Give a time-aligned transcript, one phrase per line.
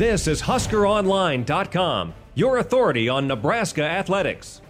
[0.00, 4.62] This is HuskerOnline.com, your authority on Nebraska athletics.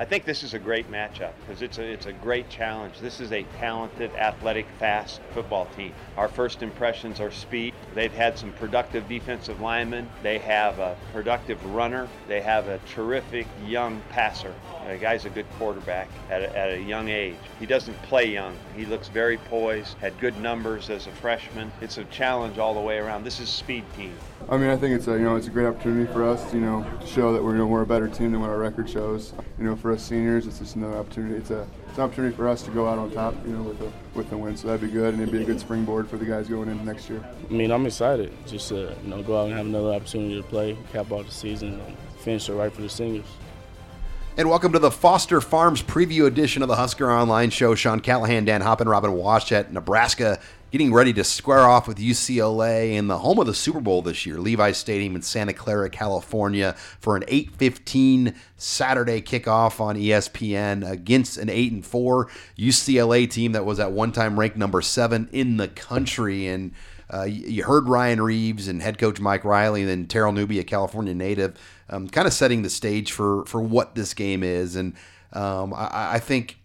[0.00, 2.98] I think this is a great matchup because it's a, it's a great challenge.
[2.98, 5.94] This is a talented, athletic, fast football team.
[6.16, 7.74] Our first impressions are speed.
[7.94, 10.08] They've had some productive defensive linemen.
[10.24, 12.08] They have a productive runner.
[12.26, 14.52] They have a terrific young passer.
[14.86, 17.36] The guy's a good quarterback at a, at a young age.
[17.58, 18.56] He doesn't play young.
[18.76, 21.70] He looks very poised, had good numbers as a freshman.
[21.80, 23.24] It's a challenge all the way around.
[23.24, 24.14] This is speed team.
[24.48, 26.60] I mean, I think it's a you know it's a great opportunity for us, you
[26.60, 28.90] know, to show that we're you know, we're a better team than what our record
[28.90, 29.32] shows.
[29.58, 31.36] You know, for us seniors, it's just another opportunity.
[31.36, 33.80] It's a it's an opportunity for us to go out on top, you know, with
[33.82, 34.56] a with the win.
[34.56, 36.84] So that'd be good, and it'd be a good springboard for the guys going into
[36.84, 37.24] next year.
[37.48, 40.48] I mean, I'm excited just to you know go out and have another opportunity to
[40.48, 43.26] play, cap off the season, and finish it right for the seniors.
[44.34, 47.74] And welcome to the Foster Farms preview edition of the Husker Online Show.
[47.74, 53.08] Sean Callahan, Dan Hoppen, Robin Washut Nebraska, getting ready to square off with UCLA in
[53.08, 57.14] the home of the Super Bowl this year, Levi Stadium in Santa Clara, California, for
[57.14, 63.78] an 8:15 Saturday kickoff on ESPN against an 8 and 4 UCLA team that was
[63.78, 66.72] at one time ranked number seven in the country and.
[67.12, 70.64] Uh, you heard Ryne Reeves and head coach Mike Riley, and then Terrell Newby, a
[70.64, 71.58] California native,
[71.92, 74.76] um, kind of setting the stage for for what this game is.
[74.76, 74.94] And
[75.32, 76.58] um, I, I think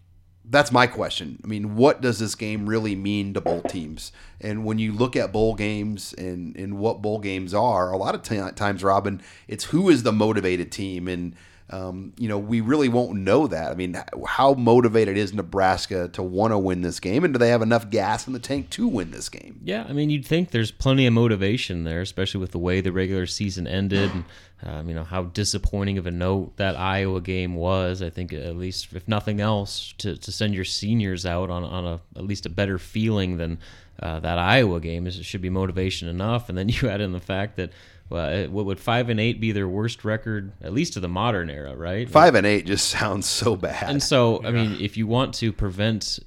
[0.50, 1.38] that's my question.
[1.44, 4.12] I mean, what does this game really mean to bowl teams?
[4.40, 8.14] And when you look at bowl games and, and what bowl games are, a lot
[8.14, 11.06] of t- times, Robin, it's who is the motivated team.
[11.06, 11.34] And,
[11.70, 13.70] um, you know, we really won't know that.
[13.70, 17.24] I mean, how motivated is Nebraska to want to win this game?
[17.24, 19.60] And do they have enough gas in the tank to win this game?
[19.62, 22.92] Yeah, I mean, you'd think there's plenty of motivation there, especially with the way the
[22.92, 24.24] regular season ended, and
[24.62, 28.00] um, you know how disappointing of a note that Iowa game was.
[28.00, 31.84] I think at least, if nothing else, to, to send your seniors out on on
[31.84, 33.58] a at least a better feeling than
[34.02, 36.48] uh, that Iowa game is should be motivation enough.
[36.48, 37.72] And then you add in the fact that.
[38.10, 41.50] Well, what would five and eight be their worst record, at least to the modern
[41.50, 42.08] era, right?
[42.08, 43.90] Five and eight just sounds so bad.
[43.90, 46.18] And so, I mean, if you want to prevent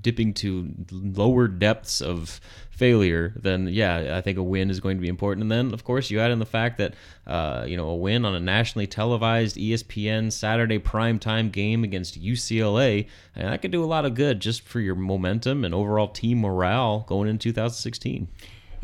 [0.00, 2.40] dipping to lower depths of
[2.70, 5.42] failure, then yeah, I think a win is going to be important.
[5.42, 6.94] And then, of course, you add in the fact that
[7.26, 13.08] uh, you know a win on a nationally televised ESPN Saturday primetime game against UCLA,
[13.34, 16.40] and that could do a lot of good just for your momentum and overall team
[16.40, 18.28] morale going into 2016.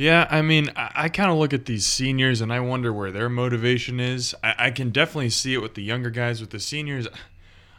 [0.00, 3.12] Yeah, I mean, I, I kind of look at these seniors and I wonder where
[3.12, 4.34] their motivation is.
[4.42, 7.06] I, I can definitely see it with the younger guys, with the seniors.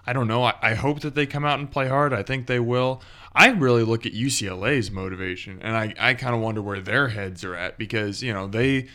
[0.05, 0.43] I don't know.
[0.43, 2.13] I, I hope that they come out and play hard.
[2.13, 3.01] I think they will.
[3.33, 7.43] I really look at UCLA's motivation and I, I kind of wonder where their heads
[7.43, 8.87] are at because, you know, they.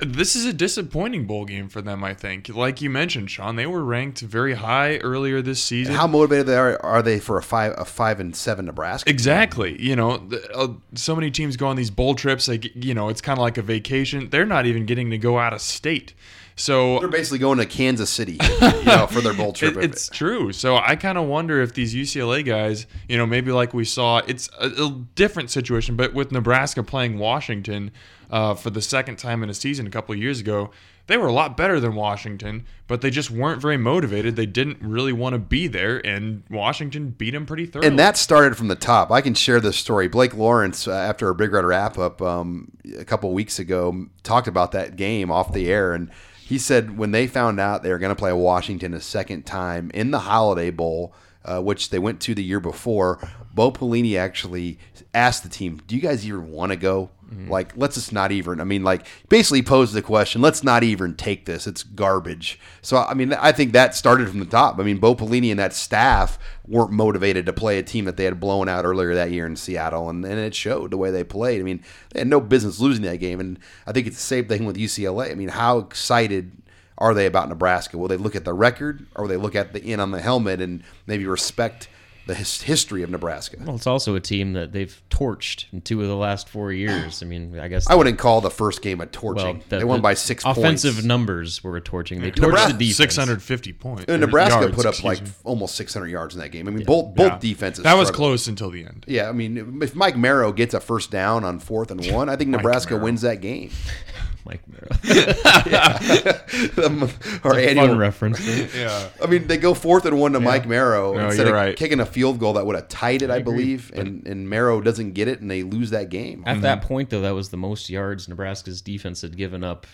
[0.00, 2.48] This is a disappointing bowl game for them, I think.
[2.48, 5.94] Like you mentioned, Sean, they were ranked very high earlier this season.
[5.94, 9.10] How motivated they are are they for a five a five and seven Nebraska?
[9.10, 9.80] Exactly.
[9.82, 12.46] You know, the, uh, so many teams go on these bowl trips.
[12.46, 14.30] Like, you know, it's kind of like a vacation.
[14.30, 16.14] They're not even getting to go out of state.
[16.58, 19.76] So They're basically going to Kansas City, you know, for their bowl trip.
[19.76, 20.52] It- it's true.
[20.52, 24.18] So I kind of wonder if these UCLA guys, you know, maybe like we saw,
[24.26, 27.90] it's a, a different situation, but with Nebraska playing Washington
[28.30, 30.70] uh, for the second time in a season a couple of years ago,
[31.06, 34.36] they were a lot better than Washington, but they just weren't very motivated.
[34.36, 37.88] They didn't really want to be there, and Washington beat them pretty thoroughly.
[37.88, 39.10] and that started from the top.
[39.10, 40.06] I can share this story.
[40.08, 44.48] Blake Lawrence, uh, after a Big Red wrap up um, a couple weeks ago, talked
[44.48, 46.10] about that game off the air, and
[46.48, 49.90] he said when they found out they were going to play Washington a second time
[49.92, 51.12] in the Holiday Bowl,
[51.44, 53.18] uh, which they went to the year before,
[53.52, 54.78] Bo Pelini actually
[55.12, 57.50] asked the team, "Do you guys even want to go?" Mm-hmm.
[57.50, 58.60] Like, let's just not even.
[58.60, 61.66] I mean, like, basically posed the question, let's not even take this.
[61.66, 62.58] It's garbage.
[62.80, 64.78] So, I mean, I think that started from the top.
[64.78, 68.24] I mean, Bo Pelini and that staff weren't motivated to play a team that they
[68.24, 71.24] had blown out earlier that year in Seattle, and, and it showed the way they
[71.24, 71.60] played.
[71.60, 71.82] I mean,
[72.12, 74.76] they had no business losing that game, and I think it's the same thing with
[74.76, 75.30] UCLA.
[75.30, 76.52] I mean, how excited
[76.96, 77.98] are they about Nebraska?
[77.98, 80.20] Will they look at the record, or will they look at the in on the
[80.20, 81.88] helmet and maybe respect
[82.28, 83.56] the his, history of Nebraska.
[83.64, 87.22] Well, it's also a team that they've torched in two of the last four years.
[87.22, 89.44] I mean, I guess I wouldn't call the first game a torching.
[89.56, 91.06] well, the- they won the by six offensive points.
[91.06, 92.20] numbers were a torching.
[92.20, 92.96] They torched Nebraska- the defense.
[92.96, 94.04] 650 points.
[94.08, 95.30] And Nebraska yards, put up like me.
[95.42, 96.68] almost 600 yards in that game.
[96.68, 97.38] I mean, both both Yeah.
[97.40, 97.82] defenses.
[97.84, 98.28] That was struggled.
[98.28, 99.04] close until the end.
[99.08, 102.36] Yeah, I mean, if Mike Marrow gets a first down on fourth and one, I
[102.36, 103.04] think Nebraska Marrow.
[103.04, 103.70] wins that game.
[104.48, 104.88] Mike Marrow.
[106.84, 107.02] Um,
[107.44, 108.40] Our Fun annual reference.
[108.74, 109.08] Yeah.
[109.22, 111.76] I mean, they go fourth and one to Mike Marrow No, instead you're of right.
[111.76, 115.12] kicking a field goal that would have tied it, I, believe, and and Marrow doesn't
[115.12, 116.42] get it, and they lose that game.
[116.46, 119.86] At that point, though, that was the most yards Nebraska's defense had given up,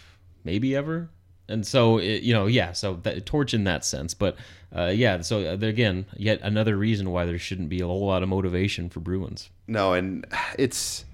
[0.45, 1.11] maybe ever.
[1.49, 4.15] And so, it, you know, yeah, so that, torch in that sense.
[4.15, 4.37] But
[4.75, 8.23] uh, yeah, so uh, again, yet another reason why there shouldn't be a whole lot
[8.23, 9.51] of motivation for Bruins.
[9.67, 10.27] No, and
[10.59, 11.05] it's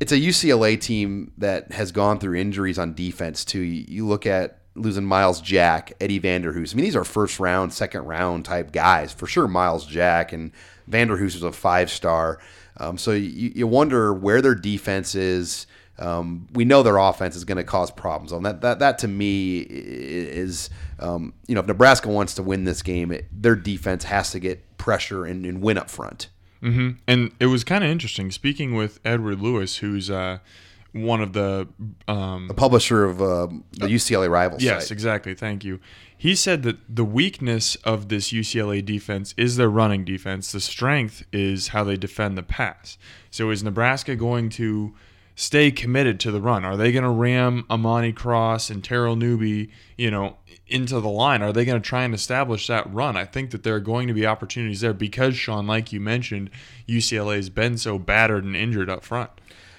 [0.00, 3.60] it's a UCLA team that has gone through injuries on defense too.
[3.60, 6.74] You, look at losing Myles Jack, Eddie Vanderdoes.
[6.74, 9.46] I mean, these are first round, second round type guys for sure.
[9.46, 10.52] Myles Jack and
[10.90, 12.40] Vanderdoes was a five star.
[12.76, 15.66] Um, so you, you wonder where their defense is.
[15.96, 18.32] Um, we know their offense is going to cause problems.
[18.32, 22.64] On that, that, that to me is, um, you know, if Nebraska wants to win
[22.64, 26.28] this game, it, their defense has to get pressure and, and win up front.
[26.64, 30.38] Hmm And it was kind of interesting speaking with Edward Lewis, who's uh,
[30.92, 31.68] one of the
[32.08, 34.62] um, the publisher of uh, the UCLA Rivals.
[34.62, 34.92] Yes, site.
[34.92, 35.34] exactly.
[35.34, 35.78] Thank you.
[36.16, 40.52] He said that the weakness of this UCLA defense is their running defense.
[40.52, 42.96] The strength is how they defend the pass.
[43.30, 44.94] So is Nebraska going to
[45.34, 46.64] stay committed to the run?
[46.64, 50.36] Are they going to ram Imani Cross and Terrell Newby, you know,
[50.66, 51.42] into the line?
[51.42, 53.16] Are they going to try and establish that run?
[53.16, 56.50] I think that there are going to be opportunities there because Sean, like you mentioned,
[56.88, 59.30] UCLA has been so battered and injured up front.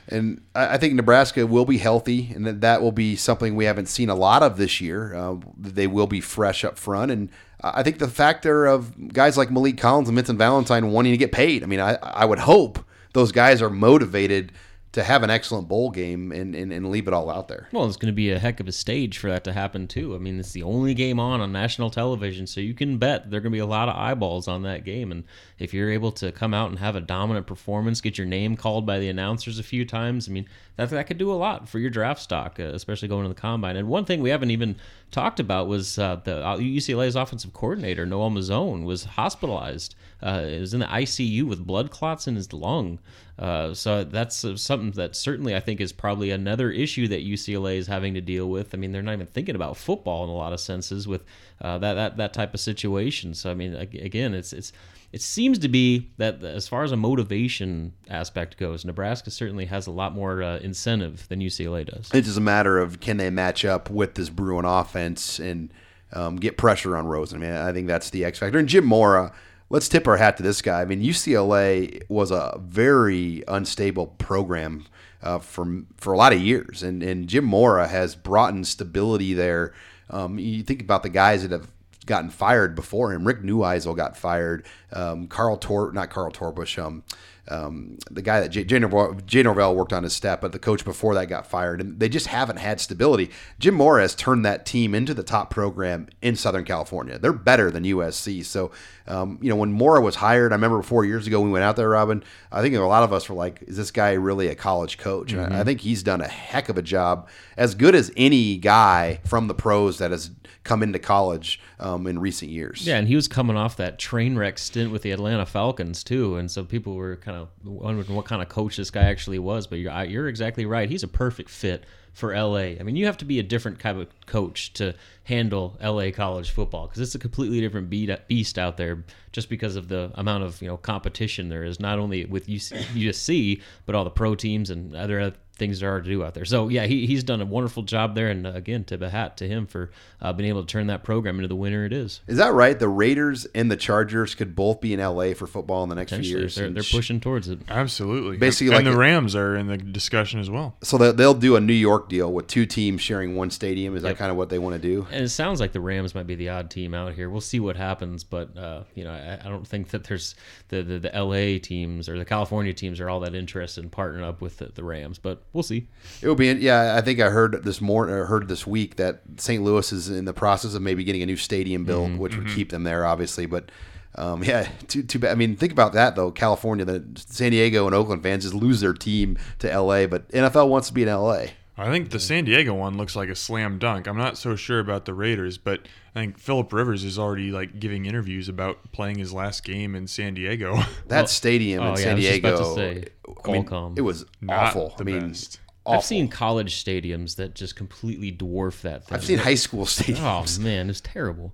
[0.07, 3.87] And I think Nebraska will be healthy, and that that will be something we haven't
[3.87, 5.15] seen a lot of this year.
[5.15, 7.29] Uh, they will be fresh up front, and
[7.61, 11.31] I think the factor of guys like Maliek Collins and Vincent Valentine wanting to get
[11.31, 11.63] paid.
[11.63, 12.77] I mean, I, I would hope
[13.13, 14.51] those guys are motivated
[14.95, 17.67] to have an excellent bowl game and, and, and leave it all out there.
[17.73, 20.15] Well, it's going to be a heck of a stage for that to happen too.
[20.15, 23.39] I mean, it's the only game on on national television, so you can bet there
[23.39, 25.11] are going to be a lot of eyeballs on that game.
[25.11, 25.25] And
[25.59, 28.85] if you're able to come out and have a dominant performance, get your name called
[28.85, 30.47] by the announcers a few times, I mean,
[30.77, 33.35] that that could do a lot for your draft stock, uh, especially going to the
[33.35, 33.75] combine.
[33.75, 34.77] And one thing we haven't even
[35.11, 39.93] talked about was uh, the UCLA's offensive coordinator Noel Mazzone was hospitalized.
[40.21, 42.99] Uh, was in the ICU with blood clots in his lung.
[43.37, 47.77] Uh, so that's uh, something that certainly I think is probably another issue that UCLA
[47.77, 48.73] is having to deal with.
[48.73, 51.25] I mean, they're not even thinking about football in a lot of senses with
[51.61, 53.33] uh, that, that that type of situation.
[53.33, 54.71] So I mean, again, it's it's
[55.11, 59.87] it seems to be that as far as a motivation aspect goes, Nebraska certainly has
[59.87, 62.09] a lot more uh, incentive than UCLA does.
[62.13, 65.73] It's just a matter of can they match up with this Bruin offense and
[66.13, 67.43] um, get pressure on Rosen.
[67.43, 68.57] I mean, I think that's the X factor.
[68.57, 69.33] And Jim Mora,
[69.69, 70.81] let's tip our hat to this guy.
[70.81, 74.85] I mean, UCLA was a very unstable program
[75.21, 79.33] uh, for for a lot of years, and and Jim Mora has brought in stability
[79.33, 79.73] there.
[80.09, 81.67] Um, you think about the guys that have
[82.05, 83.25] gotten fired before him.
[83.25, 84.65] Rick Neuheisel got fired.
[84.91, 86.83] Um, Carl Tor, not Carl Torbush.
[86.83, 87.03] Um,
[87.47, 90.59] um, the guy that Jay, Jay, Norvell, Jay Norvell worked on his staff, but the
[90.59, 93.29] coach before that got fired, and they just haven't had stability.
[93.59, 97.19] Jim Mora has turned that team into the top program in Southern California.
[97.19, 98.43] They're better than USC.
[98.45, 98.71] So,
[99.07, 101.75] um, you know, when Mora was hired, I remember four years ago we went out
[101.75, 102.23] there, Robin.
[102.51, 105.31] I think a lot of us were like, "Is this guy really a college coach?"
[105.31, 108.57] And I, I think he's done a heck of a job, as good as any
[108.57, 110.31] guy from the pros that has
[110.65, 112.85] come into college um, in recent years.
[112.85, 116.35] Yeah, and he was coming off that train wreck stint with the Atlanta Falcons too,
[116.35, 119.67] and so people were kind of wondering what kind of coach this guy actually was.
[119.67, 121.83] But you're you're exactly right; he's a perfect fit
[122.13, 122.77] for LA.
[122.79, 126.51] I mean, you have to be a different kind of coach to handle LA college
[126.51, 129.03] football because it's a completely different beast out there.
[129.33, 132.81] Just because of the amount of you know competition there is, not only with UC,
[132.93, 136.45] USC but all the pro teams and other things there are to do out there.
[136.45, 139.37] So yeah, he, he's done a wonderful job there, and uh, again, tip a hat
[139.37, 142.21] to him for uh, being able to turn that program into the winner it is.
[142.27, 142.77] Is that right?
[142.77, 146.11] The Raiders and the Chargers could both be in LA for football in the next
[146.13, 146.55] few years.
[146.55, 147.59] they're, they're sh- pushing towards it.
[147.69, 148.37] Absolutely.
[148.37, 150.75] Basically and like the a- Rams are in the discussion as well.
[150.83, 153.95] So they- they'll do a New York deal with two teams sharing one stadium.
[153.95, 155.07] Is that kind of what they want to do?
[155.11, 157.29] And it sounds like the Rams might be the odd team out here.
[157.29, 160.35] We'll see what happens, but uh, you know, I, I don't think that there's
[160.69, 164.23] the, the the LA teams or the California teams are all that interested in partnering
[164.23, 165.17] up with the, the Rams.
[165.19, 165.87] But we'll see.
[166.21, 166.51] It will be.
[166.51, 169.63] Yeah, I think I heard this morning or heard this week that St.
[169.63, 172.49] Louis is in the process of maybe getting a new stadium built, Mm-hmm, which would
[172.49, 173.45] keep them there, obviously.
[173.45, 173.71] But
[174.15, 175.31] um, yeah, too too bad.
[175.31, 176.29] I mean, think about that though.
[176.29, 180.67] California, the San Diego and Oakland fans just lose their team to LA, but NFL
[180.69, 181.45] wants to be in LA.
[181.77, 184.07] I think the San Diego one looks like a slam dunk.
[184.07, 185.81] I'm not so sure about the Raiders, but
[186.15, 190.07] I think Philip Rivers is already like giving interviews about playing his last game in
[190.07, 190.79] San Diego.
[191.07, 193.05] That stadium oh, in yeah, San I Diego, about to say,
[193.45, 193.97] I mean, Qualcomm.
[193.97, 194.95] it was Not awful.
[194.97, 195.59] I mean, best.
[195.85, 195.97] awful.
[195.97, 199.15] I've seen college stadiums that just completely dwarf that thing.
[199.15, 200.59] I've seen high school stadiums.
[200.59, 201.53] Oh man, it's terrible.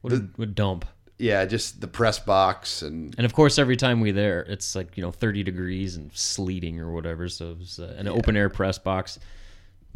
[0.00, 0.84] What a, what a dump.
[1.16, 4.96] Yeah, just the press box and And of course, every time we there, it's like
[4.96, 7.28] you know 30 degrees and sleeting or whatever.
[7.28, 9.20] So it's uh, an open air press box.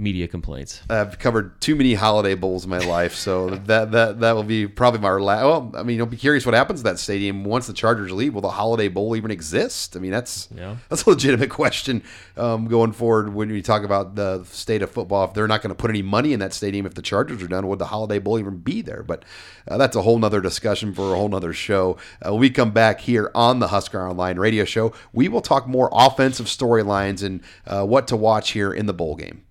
[0.01, 0.81] Media complaints.
[0.89, 4.69] I've covered too many holiday bowls in my life, so that that that will be
[4.69, 5.43] probably my last.
[5.45, 8.33] Well, I mean, I'll be curious what happens to that stadium once the Chargers leave.
[8.33, 9.97] Will the Holiday Bowl even exist?
[9.97, 10.77] I mean, that's Yeah.
[10.89, 12.05] that's a legitimate question
[12.37, 15.25] um, going forward when we talk about the state of football.
[15.25, 17.49] If they're not going to put any money in that stadium, if the Chargers are
[17.49, 19.03] done, would the Holiday Bowl even be there?
[19.03, 19.25] But
[19.67, 21.97] uh, that's a whole nother discussion for a whole nother show.
[22.25, 25.67] Uh, when we come back here on the Husker Online Radio Show, we will talk
[25.67, 29.43] more offensive storylines and uh, what to watch here in the bowl game.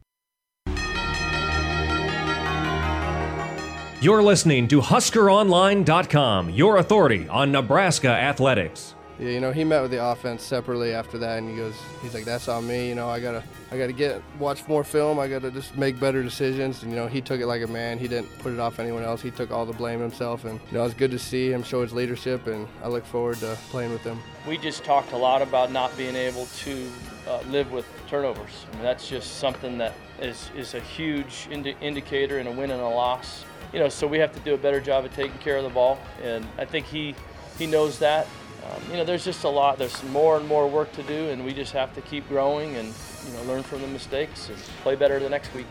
[3.99, 8.93] You're listening to HuskerOnline.com, your authority on Nebraska athletics.
[9.17, 11.73] Yeah, you know, he met with the offense separately after that, and he goes,
[12.03, 12.89] he's like, "That's on me.
[12.89, 15.17] You know, I gotta, I gotta get watch more film.
[15.17, 17.97] I gotta just make better decisions." And you know, he took it like a man.
[17.97, 19.23] He didn't put it off anyone else.
[19.23, 21.81] He took all the blame himself, and you know, it's good to see him show
[21.81, 24.19] his leadership, and I look forward to playing with him.
[24.47, 26.87] We just talked a lot about not being able to
[27.27, 28.65] uh, live with turnovers.
[28.71, 32.71] I mean, that's just something that is is a huge indi- indicator in a win
[32.71, 33.45] and a loss.
[33.73, 35.69] You know, so we have to do a better job of taking care of the
[35.69, 37.15] ball, and I think he
[37.57, 38.27] he knows that.
[38.65, 39.77] Um, you know, there's just a lot.
[39.77, 42.93] There's more and more work to do, and we just have to keep growing and
[43.25, 45.67] you know learn from the mistakes and play better the next week.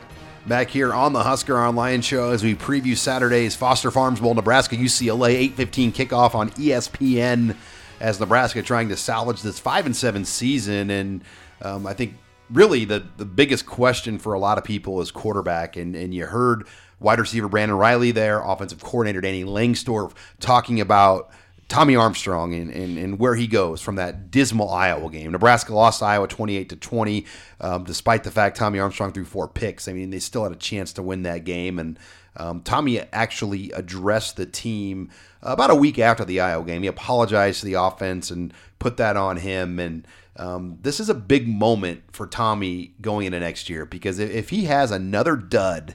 [0.47, 4.77] Back here on the Husker Online Show as we preview Saturday's Foster Farms Bowl, Nebraska
[4.77, 7.57] UCLA 8:15 kickoff on ESPN.
[7.99, 11.25] As Nebraska trying to salvage this five and seven season, and
[11.63, 12.15] um, I think
[12.51, 15.77] really the the biggest question for a lot of people is quarterback.
[15.77, 16.67] And and you heard
[17.01, 21.31] wide receiver Brandon Reilly there, offensive coordinator Danny Langsdorf talking about
[21.69, 25.33] Tommy Armstrong and, and, and where he goes from that dismal Iowa game.
[25.33, 27.27] Nebraska lost Iowa 28 to 20,
[27.61, 29.89] um, despite the fact Tommy Armstrong threw four picks.
[29.89, 31.81] I mean, they still had a chance to win that game.
[31.81, 31.99] And
[32.37, 35.11] um, Tommy actually addressed the team
[35.43, 36.83] about a week after the Iowa game.
[36.83, 39.81] He apologized to the offense and put that on him.
[39.81, 40.07] And
[40.39, 44.51] um, this is a big moment for Tommy going into next year because if, if
[44.51, 45.95] he has another dud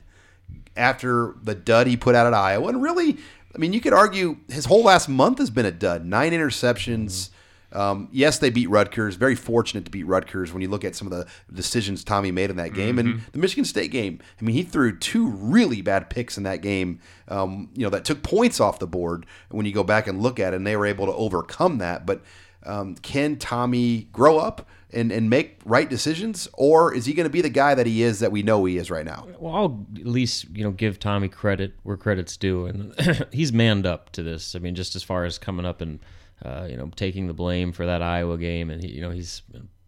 [0.75, 3.17] after the dud he put out at Iowa, and really,
[3.53, 6.05] I mean, you could argue his whole last month has been a dud.
[6.05, 7.29] Nine interceptions.
[7.73, 9.15] Um, yes, they beat Rutgers.
[9.15, 12.49] Very fortunate to beat Rutgers when you look at some of the decisions Tommy made
[12.49, 14.19] in that game and the Michigan State game.
[14.39, 16.99] I mean, he threw two really bad picks in that game.
[17.29, 19.25] Um, you know that took points off the board.
[19.49, 22.05] When you go back and look at it, and they were able to overcome that.
[22.05, 22.21] But
[22.63, 27.31] um, can Tommy grow up and, and make right decisions, or is he going to
[27.31, 29.27] be the guy that he is that we know he is right now?
[29.39, 33.85] Well, I'll at least you know give Tommy credit where credit's due, and he's manned
[33.85, 34.55] up to this.
[34.55, 35.99] I mean, just as far as coming up and
[36.43, 39.41] uh, you know taking the blame for that Iowa game, and he, you know he's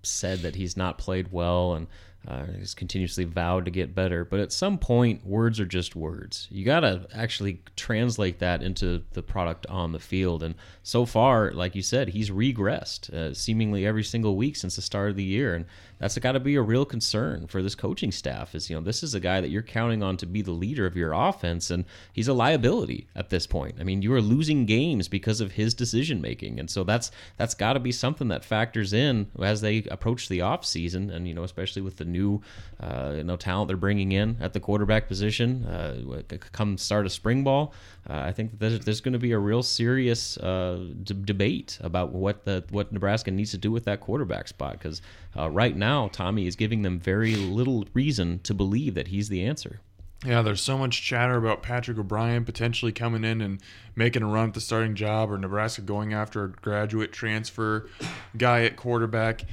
[0.04, 1.88] said that he's not played well and.
[2.28, 6.48] Uh, he's continuously vowed to get better, but at some point, words are just words.
[6.50, 10.42] You got to actually translate that into the product on the field.
[10.42, 14.82] And so far, like you said, he's regressed uh, seemingly every single week since the
[14.82, 15.66] start of the year, and
[16.00, 18.56] that's got to be a real concern for this coaching staff.
[18.56, 20.86] Is you know this is a guy that you're counting on to be the leader
[20.86, 23.76] of your offense, and he's a liability at this point.
[23.80, 27.54] I mean, you are losing games because of his decision making, and so that's that's
[27.54, 31.34] got to be something that factors in as they approach the off season, and you
[31.34, 32.42] know especially with the new
[32.80, 35.66] uh, you know talent they're bringing in at the quarterback position.
[35.66, 36.22] Uh,
[36.52, 37.74] come start a spring ball,
[38.10, 42.12] uh, I think there's, there's going to be a real serious uh, d- debate about
[42.12, 45.02] what the what Nebraska needs to do with that quarterback spot because
[45.38, 49.44] uh, right now Tommy is giving them very little reason to believe that he's the
[49.44, 49.80] answer.
[50.26, 53.60] Yeah, there's so much chatter about Patrick O'Brien potentially coming in and
[53.96, 57.90] making a run at the starting job, or Nebraska going after a graduate transfer
[58.38, 59.46] guy at quarterback.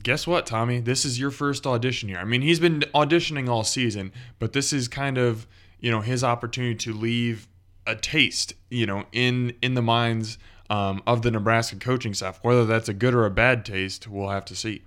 [0.00, 0.80] Guess what, Tommy?
[0.80, 2.18] This is your first audition here.
[2.18, 5.46] I mean, he's been auditioning all season, but this is kind of
[5.80, 7.48] you know his opportunity to leave
[7.86, 10.38] a taste, you know, in in the minds
[10.70, 12.38] um, of the Nebraska coaching staff.
[12.42, 14.82] Whether that's a good or a bad taste, we'll have to see.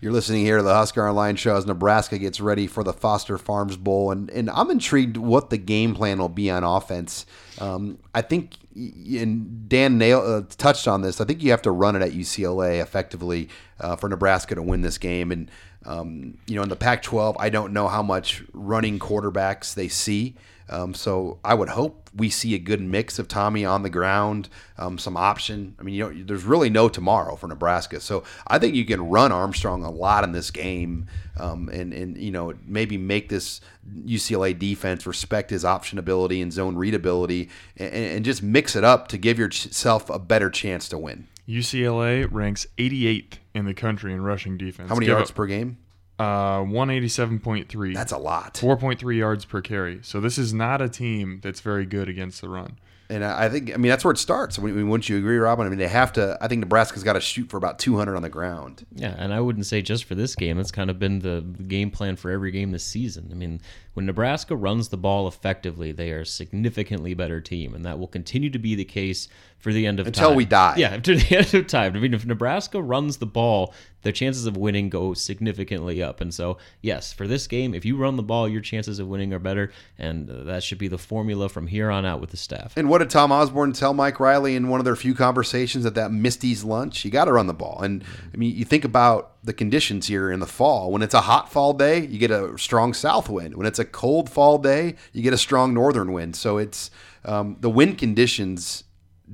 [0.00, 3.38] You're listening here to the Husker Online Show as Nebraska gets ready for the Foster
[3.38, 7.24] Farms Bowl, and, and I'm intrigued what the game plan will be on offense.
[7.60, 11.20] Um, I think, and Dan nail, uh, touched on this.
[11.20, 13.48] I think you have to run it at UCLA effectively
[13.80, 15.30] uh, for Nebraska to win this game.
[15.32, 15.50] And
[15.84, 20.36] um, you know, in the Pac-12, I don't know how much running quarterbacks they see.
[20.68, 24.48] Um, so I would hope we see a good mix of Tommy on the ground,
[24.78, 25.74] um, some option.
[25.78, 29.08] I mean, you know, there's really no tomorrow for Nebraska, so I think you can
[29.08, 31.06] run Armstrong a lot in this game,
[31.42, 33.60] um, and and you know maybe make this
[34.06, 39.08] UCLA defense respect his option ability and zone readability, and, and just mix it up
[39.08, 41.26] to give yourself a better chance to win.
[41.48, 44.88] UCLA ranks 88th in the country in rushing defense.
[44.88, 45.78] How many Give yards up- per game?
[46.18, 47.94] Uh, 187.3.
[47.94, 48.54] That's a lot.
[48.54, 49.98] 4.3 yards per carry.
[50.02, 52.78] So this is not a team that's very good against the run.
[53.10, 54.58] And I think, I mean, that's where it starts.
[54.58, 55.66] I mean, Wouldn't you agree, Robin?
[55.66, 56.38] I mean, they have to.
[56.40, 58.86] I think Nebraska's got to shoot for about 200 on the ground.
[58.94, 60.56] Yeah, and I wouldn't say just for this game.
[60.56, 63.28] That's kind of been the game plan for every game this season.
[63.30, 63.60] I mean,
[63.94, 68.06] when Nebraska runs the ball effectively, they are a significantly better team, and that will
[68.08, 69.28] continue to be the case
[69.58, 70.36] for the end of Until time.
[70.36, 70.74] we die.
[70.78, 71.94] Yeah, to the end of time.
[71.94, 76.20] I mean, if Nebraska runs the ball, the chances of winning go significantly up.
[76.20, 79.32] And so, yes, for this game, if you run the ball, your chances of winning
[79.32, 82.36] are better, and uh, that should be the formula from here on out with the
[82.36, 82.74] staff.
[82.76, 85.94] And what did Tom Osborne tell Mike Riley in one of their few conversations at
[85.94, 87.04] that Misty's lunch?
[87.04, 87.80] You got to run the ball.
[87.82, 90.92] And I mean, you think about the conditions here in the fall.
[90.92, 93.56] When it's a hot fall day, you get a strong south wind.
[93.56, 96.36] When it's a cold fall day, you get a strong northern wind.
[96.36, 96.90] So it's
[97.24, 98.84] um, the wind conditions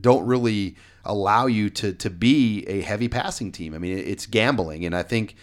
[0.01, 3.75] don't really allow you to to be a heavy passing team.
[3.75, 5.37] I mean, it's gambling, and I think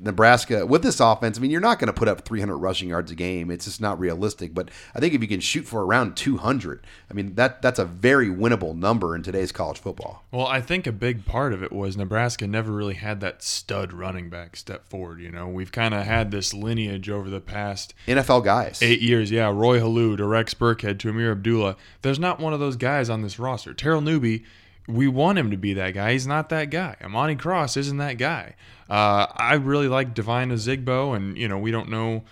[0.00, 1.38] Nebraska with this offense.
[1.38, 3.50] I mean, you're not going to put up 300 rushing yards a game.
[3.50, 4.54] It's just not realistic.
[4.54, 7.84] But I think if you can shoot for around 200, I mean that that's a
[7.84, 10.24] very winnable number in today's college football.
[10.32, 13.92] Well, I think a big part of it was Nebraska never really had that stud
[13.92, 15.20] running back step forward.
[15.20, 18.82] You know, we've kind of had this lineage over the past NFL guys.
[18.82, 19.30] eight years.
[19.30, 21.76] Yeah, Roy Helu to Rex Burkhead to Ameer Abdullah.
[22.02, 23.74] There's not one of those guys on this roster.
[23.74, 24.44] Terrell Newby,
[24.92, 26.12] we want him to be that guy.
[26.12, 26.96] He's not that guy.
[27.02, 28.54] Imani Cross isn't that guy.
[28.88, 32.24] Uh, I really like Devine Ozigbo, and you know we don't know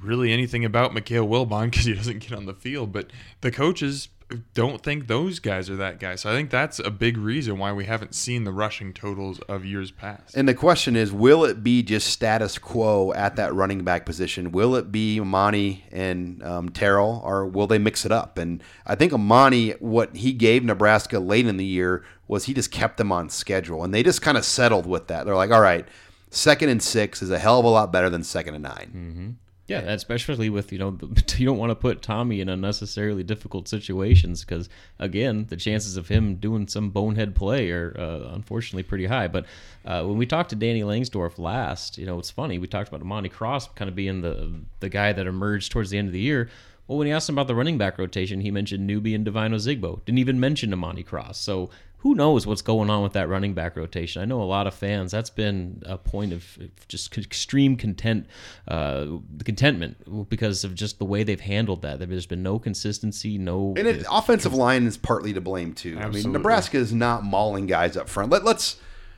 [0.00, 2.92] really anything about Mikale Wilbon because he doesn't get on the field.
[2.92, 3.10] But
[3.40, 4.08] the coaches
[4.54, 6.16] don't think those guys are that guy.
[6.16, 9.64] So I think that's a big reason why we haven't seen the rushing totals of
[9.64, 10.36] years past.
[10.36, 14.50] And the question is, will it be just status quo at that running back position?
[14.50, 18.36] Will it be Imani and um, Terrell, or will they mix it up?
[18.36, 22.72] And I think Imani, what he gave Nebraska late in the year was he just
[22.72, 25.24] kept them on schedule, and they just kind of settled with that.
[25.24, 25.86] They're like, all right,
[26.30, 29.80] second and six is a hell of a lot better than second and 9 Yeah,
[29.80, 34.44] especially with you know the- you don't want to put Tommy in unnecessarily difficult situations
[34.44, 34.68] because
[34.98, 39.26] again the chances of him doing some bonehead play are uh, unfortunately pretty high.
[39.28, 39.46] But
[39.84, 43.00] uh, when we talked to Danny Langsdorf last, you know it's funny we talked about
[43.00, 46.20] Imani Cross kind of being the the guy that emerged towards the end of the
[46.20, 46.48] year.
[46.86, 49.50] Well, when he asked him about the running back rotation, he mentioned Newby and Devine
[49.50, 50.04] Ozigbo.
[50.04, 51.40] Didn't even mention Imani Cross.
[51.40, 54.22] So who knows what's going on with that running back rotation?
[54.22, 55.10] I know a lot of fans.
[55.10, 58.26] That's been a point of just extreme content,
[58.68, 59.06] uh,
[59.44, 61.98] contentment because of just the way they've handled that.
[61.98, 63.74] There's been no consistency, no.
[63.76, 65.98] And it, offensive line is partly to blame too.
[65.98, 68.30] I mean, Nebraska is not mauling guys up front.
[68.30, 68.76] Let, let's.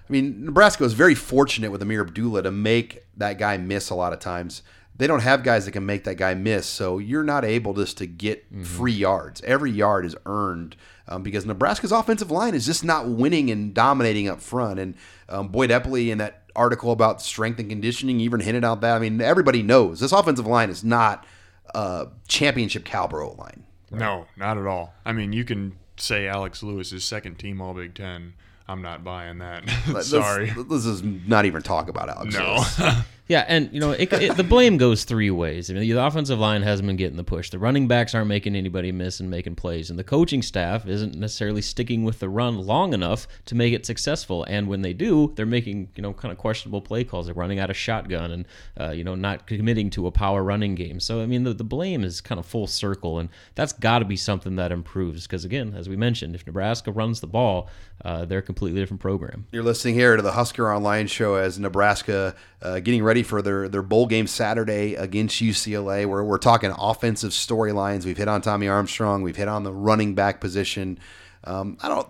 [0.09, 3.95] I mean, Nebraska was very fortunate with Ameer Abdullah to make that guy miss a
[3.95, 4.63] lot of times.
[4.97, 7.99] They don't have guys that can make that guy miss, so you're not able just
[7.99, 9.41] to get free yards.
[9.43, 10.75] Every yard is earned
[11.09, 14.79] um, because Nebraska's offensive line is just not winning and dominating up front.
[14.79, 14.95] And
[15.29, 18.95] um, Boyd Epley in that article about strength and conditioning even hinted out that.
[18.95, 21.27] I mean, everybody knows this offensive line is not
[21.75, 23.65] a championship caliber O line.
[23.91, 24.95] No, not at all.
[25.05, 28.35] I mean, you can say Alex Lewis is second team All Big Ten.
[28.69, 29.69] I'm not buying that.
[30.03, 30.53] Sorry.
[30.55, 32.35] Let's, let's not even talk about Alex.
[32.35, 32.63] No.
[33.29, 35.71] Yeah, and you know it, it, the blame goes three ways.
[35.71, 37.51] I mean, the offensive line hasn't been getting the push.
[37.51, 41.15] The running backs aren't making anybody miss and making plays, and the coaching staff isn't
[41.15, 44.45] necessarily sticking with the run long enough to make it successful.
[44.45, 47.59] And when they do, they're making you know kind of questionable play calls, They're running
[47.59, 48.47] out of shotgun and
[48.81, 50.99] uh, you know not committing to a power running game.
[50.99, 54.07] So I mean, the, the blame is kind of full circle, and that's got to
[54.07, 55.27] be something that improves.
[55.27, 57.69] Because again, as we mentioned, if Nebraska runs the ball,
[58.07, 59.47] uh, they're a completely different program.
[59.53, 63.69] You're listening here to the Husker Online Show as Nebraska uh, getting ready for their,
[63.69, 66.07] their bowl game Saturday against UCLA.
[66.07, 68.05] Where we're talking offensive storylines.
[68.05, 69.23] We've hit on Tommy Armstrong.
[69.23, 70.99] We've hit on the running back position.
[71.45, 72.09] Um, I don't.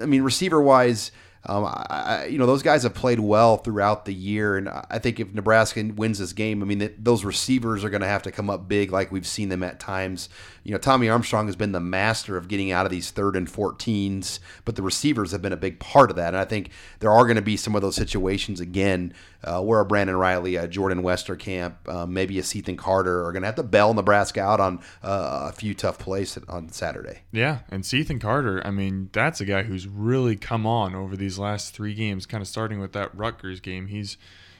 [0.00, 1.10] I mean, receiver wise.
[1.46, 5.20] Um, I, you know, those guys have played well throughout the year, and I think
[5.20, 8.48] if Nebraska wins this game, I mean, those receivers are going to have to come
[8.48, 10.28] up big, like we've seen them at times.
[10.62, 13.46] You know, Tommy Armstrong has been the master of getting out of these third and
[13.46, 16.28] 14s, but the receivers have been a big part of that.
[16.28, 19.12] And I think there are going to be some of those situations again
[19.44, 23.42] uh, where a Brandon Reilly, a Jordan Westerkamp, uh, maybe a Ethan Carter are going
[23.42, 27.20] to have to bail Nebraska out on uh, a few tough plays on Saturday.
[27.32, 31.33] Yeah, and Ethan Carter, I mean, that's a guy who's really come on over these
[31.34, 34.16] these last three games, kind of starting with that Rutgers game, he's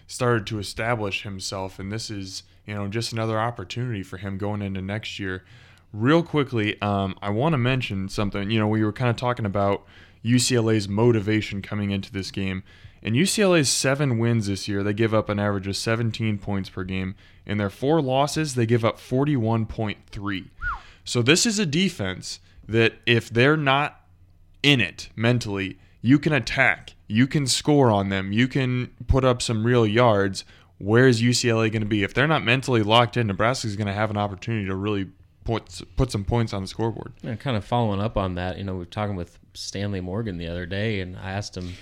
[0.07, 4.61] started to establish himself, and this is you know just another opportunity for him going
[4.61, 5.45] into next year.
[5.93, 8.51] Real quickly, um, I want to mention something.
[8.51, 9.85] You know, we were kind of talking about
[10.25, 12.65] UCLA's motivation coming into this game.
[13.01, 16.83] In UCLA's seven wins this year, they give up an average of 17 points per
[16.83, 17.15] game.
[17.47, 20.49] In their four losses, they give up 41.3.
[21.05, 24.01] So this is a defense that if they're not
[24.63, 29.41] in it mentally, you can attack, you can score on them, you can put up
[29.41, 30.45] some real yards.
[30.77, 32.03] Where's UCLA going to be?
[32.03, 35.09] If they're not mentally locked in, Nebraska's going to have an opportunity to really
[35.45, 37.15] put put some points on the scoreboard.
[37.23, 40.37] Yeah, kind of following up on that, you know, we were talking with Stanley Morgan
[40.37, 41.73] the other day, and I asked him,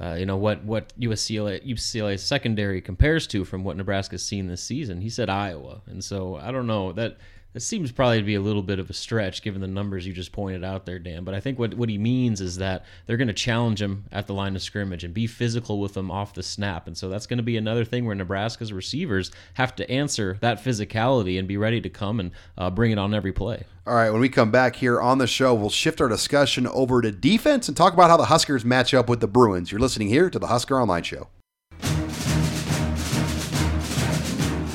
[0.00, 4.62] uh, you know, what what UCLA UCLA secondary compares to from what Nebraska's seen this
[4.62, 5.00] season.
[5.00, 7.16] He said Iowa, and so I don't know that
[7.54, 10.12] it seems probably to be a little bit of a stretch given the numbers you
[10.12, 11.22] just pointed out there, Dan.
[11.22, 14.26] But I think what, what he means is that they're going to challenge him at
[14.26, 16.88] the line of scrimmage and be physical with him off the snap.
[16.88, 20.62] And so that's going to be another thing where Nebraska's receivers have to answer that
[20.62, 23.62] physicality and be ready to come and uh, bring it on every play.
[23.86, 27.02] All right, when we come back here on the show, we'll shift our discussion over
[27.02, 29.70] to defense and talk about how the Huskers match up with the Bruins.
[29.70, 31.28] You're listening here to the Husker Online Show.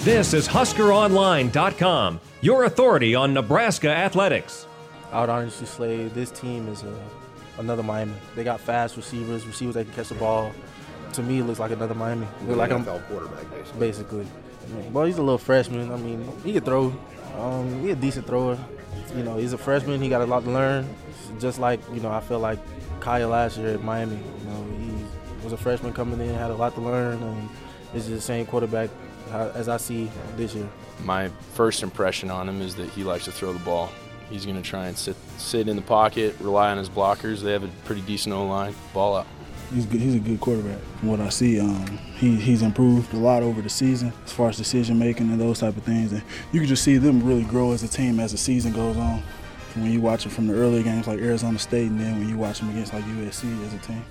[0.04, 4.66] This is HuskerOnline.com, your authority on Nebraska athletics.
[5.12, 7.00] I would honestly say this team is a,
[7.58, 8.14] another Miami.
[8.34, 10.54] They got fast receivers, receivers that can catch the ball.
[11.14, 12.26] To me, it looks like another Miami.
[12.46, 13.80] Look like I'm quarterback, basically.
[13.80, 14.28] basically.
[14.94, 15.92] Well, he's a little freshman.
[15.92, 16.94] I mean, he can throw.
[17.38, 18.58] Um, he's a decent thrower.
[19.18, 20.02] You know, he's a freshman.
[20.02, 20.88] He got a lot to learn.
[21.40, 22.60] Just like you know, I feel like
[23.02, 24.16] Kyle last year at Miami.
[24.16, 27.50] You know, he was a freshman coming in, had a lot to learn, and
[27.94, 30.70] this is the same quarterback uh, as I see this year.
[31.04, 33.90] My first impression on him is that he likes to throw the ball.
[34.30, 37.40] He's going to try and sit sit in the pocket, rely on his blockers.
[37.42, 38.76] They have a pretty decent O line.
[38.94, 39.28] Ball out.
[39.74, 40.80] He's good, he's a good quarterback.
[41.00, 44.50] From what I see, um, he, he's improved a lot over the season as far
[44.50, 46.12] as decision making and those type of things.
[46.12, 48.98] And you can just see them really grow as a team as the season goes
[48.98, 49.22] on.
[49.70, 52.28] From when you watch it from the early games like Arizona State, and then when
[52.28, 54.04] you watch them against like USC as a team.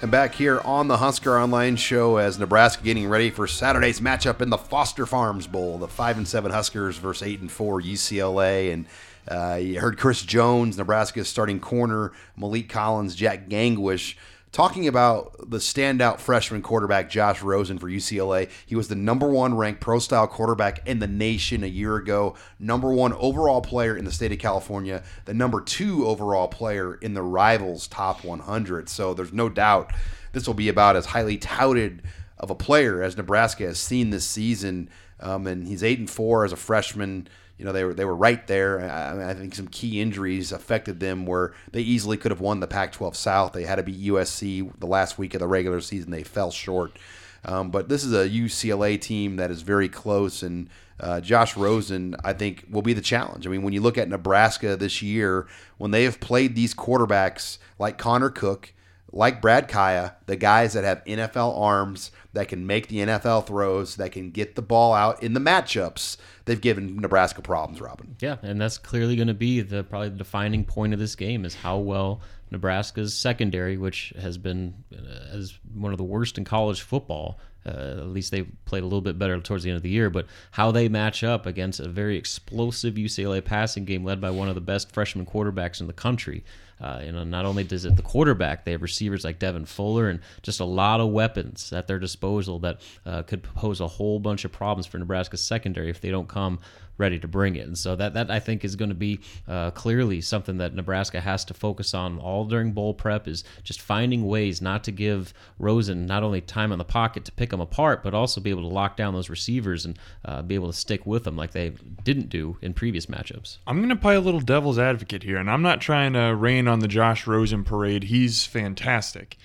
[0.00, 4.40] And back here on the Husker Online Show, as Nebraska getting ready for Saturday's matchup
[4.40, 8.72] in the Foster Farms Bowl, the five and seven Huskers versus eight and four UCLA,
[8.72, 8.86] and
[9.26, 14.14] uh, you heard Chris Jones, Nebraska's starting corner, Maliek Collins, Jack Gangwish
[14.58, 18.50] talking about the standout freshman quarterback Josh Rosen for UCLA.
[18.66, 22.34] He was the number one ranked pro style quarterback in the nation a year ago,
[22.58, 27.14] number one overall player in the state of California, the number two overall player in
[27.14, 28.88] the Rivals top 100.
[28.88, 29.92] So there's no doubt
[30.32, 32.02] this will be about as highly touted
[32.36, 34.90] of a player as Nebraska has seen this season.
[35.20, 37.28] Um, and he's eight and four as a freshman
[37.58, 38.80] you know they were they were right there.
[38.80, 42.68] I, I, think some key injuries affected them where they easily could have won the
[42.68, 43.52] Pac-12 South.
[43.52, 46.12] They had to beat USC the last week of the regular season.
[46.12, 46.96] They fell short.
[47.44, 50.68] Um, but this is a UCLA team that is very close, and
[51.00, 53.46] uh, Josh Rosen, I think, will be the challenge.
[53.46, 55.46] I mean, when you look at Nebraska this year,
[55.78, 58.72] when they have played these quarterbacks like Connor Cook,
[59.10, 63.96] like Brad Kaaya, the guys that have NFL arms that can make the NFL throws,
[63.96, 68.16] that can get the ball out in the matchups, they've given Nebraska problems, Robin.
[68.20, 71.44] Yeah, and that's clearly going to be the probably the defining point of this game
[71.44, 76.44] is how well Nebraska's secondary, which has been uh, as one of the worst in
[76.44, 77.38] college football.
[77.66, 80.08] Uh, at least they played a little bit better towards the end of the year,
[80.08, 84.48] but how they match up against a very explosive UCLA passing game led by one
[84.48, 86.44] of the best freshman quarterbacks in the country.
[86.80, 90.08] Uh, you know, not only does it the quarterback, they have receivers like Devin Fuller
[90.08, 94.20] and just a lot of weapons at their disposal that uh, could pose a whole
[94.20, 96.60] bunch of problems for Nebraska's secondary if they don't come
[96.98, 97.66] ready to bring it.
[97.66, 101.20] And so that that I think is going to be uh, clearly something that Nebraska
[101.20, 105.32] has to focus on all during bowl prep is just finding ways not to give
[105.58, 108.68] Rosen not only time on the pocket to pick them apart, but also be able
[108.68, 111.70] to lock down those receivers and uh, be able to stick with them like they
[112.04, 113.58] didn't do in previous matchups.
[113.66, 116.68] I'm going to play a little devil's advocate here, and I'm not trying to rain
[116.68, 118.04] on the Josh Rosen parade.
[118.04, 119.36] He's fantastic.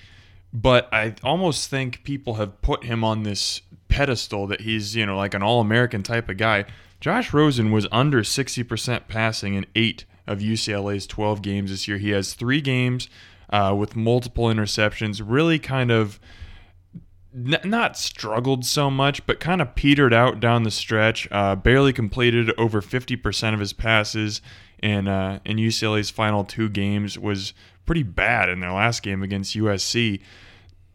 [0.52, 5.16] But I almost think people have put him on this pedestal that he's, you know,
[5.16, 6.64] like an all American type of guy.
[7.04, 11.98] Josh Rosen was under 60% passing in eight of UCLA's 12 games this year.
[11.98, 13.10] He has three games
[13.50, 16.18] uh, with multiple interceptions, really kind of
[17.34, 21.28] n- not struggled so much, but kind of petered out down the stretch.
[21.30, 24.40] Uh, barely completed over 50% of his passes
[24.82, 27.52] in, uh, in UCLA's final two games, was
[27.84, 30.22] pretty bad in their last game against USC.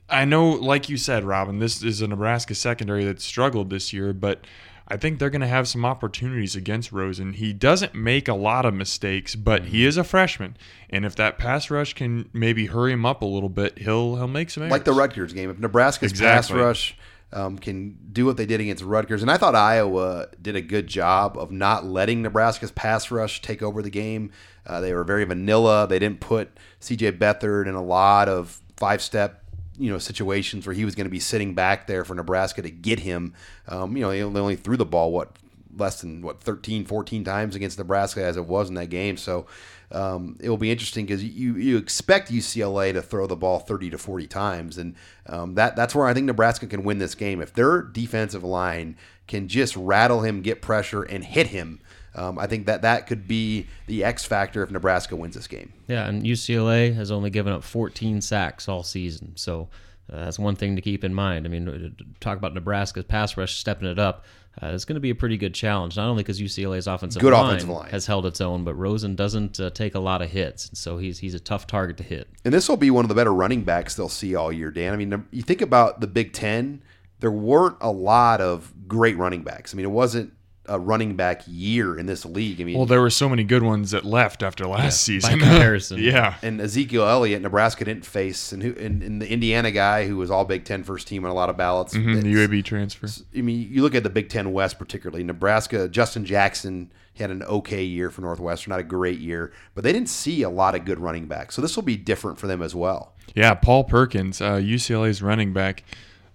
[0.10, 4.12] I know, like you said, Robin, this is a Nebraska secondary that struggled this year,
[4.12, 4.44] but
[4.90, 7.34] I think they're going to have some opportunities against Rosen.
[7.34, 10.58] He doesn't make a lot of mistakes, but he is a freshman,
[10.90, 14.28] and if that pass rush can maybe hurry him up a little bit, he'll he'll
[14.28, 14.72] make some errors.
[14.72, 16.56] Like the Rutgers game, if Nebraska's Exactly.
[16.56, 16.98] pass rush
[17.32, 20.88] um, can do what they did against Rutgers, and I thought Iowa did a good
[20.88, 24.32] job of not letting Nebraska's pass rush take over the game.
[24.66, 25.88] Uh, they were very vanilla.
[25.88, 26.50] They didn't put
[26.80, 27.14] C.J.
[27.14, 29.44] Beathard in a lot of five-step
[29.80, 32.70] you know situations where he was going to be sitting back there for Nebraska to
[32.70, 33.34] get him.
[33.68, 35.32] Um, you know, they only threw the ball what
[35.76, 39.18] less than what 13, 14 times against Nebraska as it was in that game.
[39.18, 39.46] So
[39.92, 43.90] um, it will be interesting because you you expect UCLA to throw the ball thirty
[43.90, 47.42] to forty times, and um, that that's where I think Nebraska can win this game
[47.42, 51.80] if their defensive line can just rattle him, get pressure, and hit him.
[52.20, 55.72] Um, I think that that could be the X factor if Nebraska wins this game.
[55.88, 59.38] Yeah, and UCLA has only given up 14 sacks all season.
[59.38, 59.70] So
[60.12, 61.46] uh, that's one thing to keep in mind.
[61.46, 64.26] I mean, uh, talk about Nebraska's pass rush stepping it up.
[64.62, 67.32] Uh, it's going to be a pretty good challenge, not only because UCLA's offensive, Good
[67.32, 67.90] line offensive line.
[67.92, 71.20] has held its own, but Rosen doesn't uh, take a lot of hits, so he's
[71.20, 72.28] he's a tough target to hit.
[72.44, 74.94] And this will be one of the better running backs they'll see all year, Dan.
[74.94, 76.82] I mean, you think about the Big Ten,
[77.22, 79.74] there weren't a lot of great running backs.
[79.74, 80.34] I mean, it wasn't
[80.70, 82.62] a running back year in this league.
[82.62, 85.40] I mean, Well, there were so many good ones that left after last season.
[85.40, 86.00] by comparison.
[86.02, 86.36] yeah.
[86.42, 90.30] and Ezekiel Elliott, Nebraska didn't face, and, who, and, and the Indiana guy who was
[90.32, 91.94] all Big Ten first team on a lot of ballots.
[91.94, 93.08] Mhm, the UAB transfer.
[93.36, 95.90] I mean, you look at the Big Ten West, particularly Nebraska.
[95.90, 100.08] Justin Jackson had an okay year for Northwestern, not a great year, but they didn't
[100.10, 101.54] see a lot of good running backs.
[101.56, 103.14] So this will be different for them as well.
[103.36, 105.84] Yeah, Paul Perkins, uh, UCLA's running back.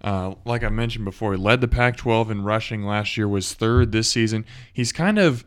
[0.05, 3.27] Uh, like I mentioned before, he led the Pac-12 in rushing last year.
[3.27, 4.45] Was third this season.
[4.71, 5.43] He's kind of,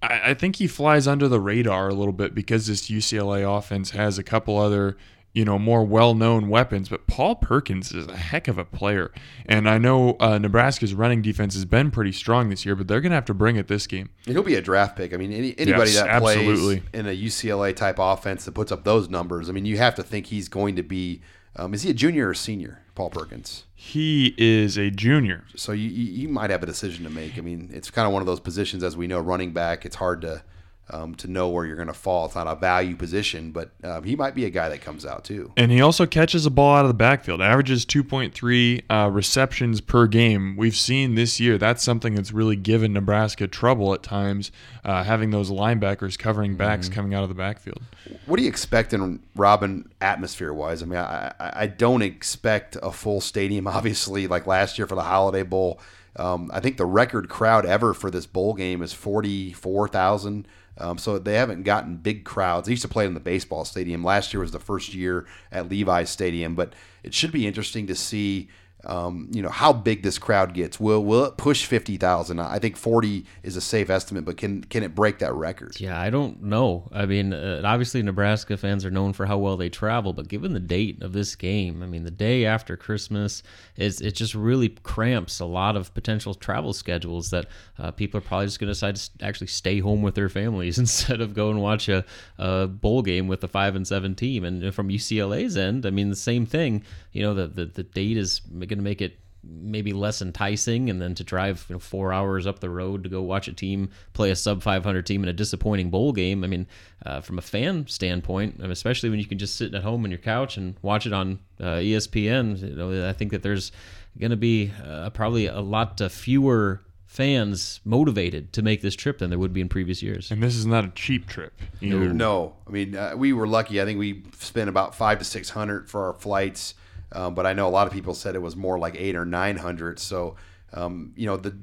[0.00, 3.90] I, I think he flies under the radar a little bit because this UCLA offense
[3.90, 4.96] has a couple other,
[5.32, 6.88] you know, more well-known weapons.
[6.88, 9.10] But Paul Perkins is a heck of a player,
[9.46, 13.00] and I know uh, Nebraska's running defense has been pretty strong this year, but they're
[13.00, 14.10] going to have to bring it this game.
[14.26, 15.12] And he'll be a draft pick.
[15.12, 18.84] I mean, any, anybody Yes, that plays in a UCLA type offense that puts up
[18.84, 21.20] those numbers, I mean, you have to think he's going to be.
[21.56, 23.62] Um, is he a junior or senior, Paul Perkins?
[23.76, 25.44] He is a junior.
[25.54, 27.38] So you, you you might have a decision to make.
[27.38, 29.86] I mean, it's kind of one of those positions, as we know, running back.
[29.86, 30.42] It's hard to
[30.90, 32.26] um, to know where you're going to fall.
[32.26, 35.24] It's not a value position, but um, he might be a guy that comes out
[35.24, 35.52] too.
[35.56, 40.06] And he also catches a ball out of the backfield, averages 2.3 uh, receptions per
[40.06, 40.56] game.
[40.56, 44.50] We've seen this year that's something that's really given Nebraska trouble at times,
[44.84, 47.82] uh, having those linebackers covering backs coming out of the backfield.
[48.26, 50.82] What do you expect in Robin atmosphere wise?
[50.82, 55.02] I mean, I I don't expect a full stadium, obviously, like last year for the
[55.02, 55.80] Holiday Bowl.
[56.18, 60.48] Um, I think the record crowd ever for this bowl game is forty four thousand.
[60.76, 62.66] Um, so they haven't gotten big crowds.
[62.66, 64.04] They used to play in the baseball stadium.
[64.04, 67.94] Last year was the first year at Levi's Stadium, but it should be interesting to
[67.94, 68.48] see.
[68.84, 70.78] Um, you know how big this crowd gets.
[70.78, 72.38] Will will it push fifty thousand?
[72.38, 75.80] I think forty is a safe estimate, but can can it break that record?
[75.80, 76.88] Yeah, I don't know.
[76.92, 80.52] I mean, uh, obviously Nebraska fans are known for how well they travel, but given
[80.52, 83.42] the date of this game, I mean, the day after Christmas
[83.76, 87.46] is it just really cramps a lot of potential travel schedules that
[87.78, 90.78] uh, people are probably just going to decide to actually stay home with their families
[90.88, 92.04] instead of go and watch a,
[92.38, 94.44] a bowl game with a five and seven team.
[94.44, 96.84] And from UCLA's end, I mean, the same thing.
[97.12, 101.00] You know, the the, the date is going to make it maybe less enticing and
[101.00, 103.88] then to drive you know, four hours up the road to go watch a team
[104.12, 106.66] play a sub 500 team in a disappointing bowl game i mean
[107.06, 110.10] uh, from a fan standpoint and especially when you can just sit at home on
[110.10, 113.70] your couch and watch it on uh, espn you know, i think that there's
[114.18, 119.18] going to be uh, probably a lot uh, fewer fans motivated to make this trip
[119.18, 121.52] than there would be in previous years And this is not a cheap trip.
[121.80, 122.12] either.
[122.12, 123.80] No, I mean uh, we were lucky.
[123.80, 126.74] I think we spent about five to six hundred for our flights,
[127.12, 129.24] um, but I know a lot of people said it was more like eight or
[129.24, 129.98] nine hundred.
[129.98, 130.36] So,
[130.72, 131.56] um, you know, the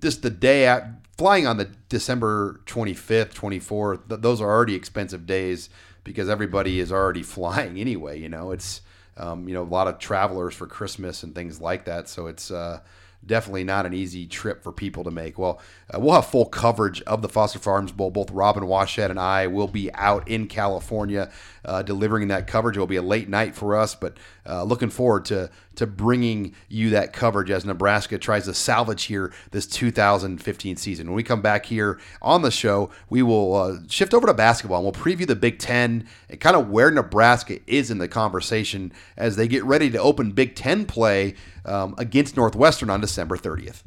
[0.00, 0.86] just the day at
[1.16, 4.08] flying on the December twenty fifth, twenty fourth.
[4.08, 5.70] Th- those are already expensive days
[6.04, 8.18] because everybody is already flying anyway.
[8.20, 8.82] You know, it's
[9.16, 12.08] um, you know a lot of travelers for Christmas and things like that.
[12.08, 12.80] So it's uh,
[13.24, 15.38] definitely not an easy trip for people to make.
[15.38, 15.60] Well,
[15.92, 18.10] uh, we'll have full coverage of the Foster Farms Bowl.
[18.10, 21.30] Both Robin Washut and I will be out in California
[21.64, 22.76] uh, delivering that coverage.
[22.76, 26.54] It will be a late night for us, but uh, looking forward to to bringing
[26.68, 31.06] you that coverage as Nebraska tries to salvage here this 2015 season.
[31.06, 34.78] When we come back here on the show, we will uh, shift over to basketball
[34.78, 38.92] and we'll preview the Big Ten and kind of where Nebraska is in the conversation
[39.16, 43.82] as they get ready to open Big Ten play um, against Northwestern on December 30th.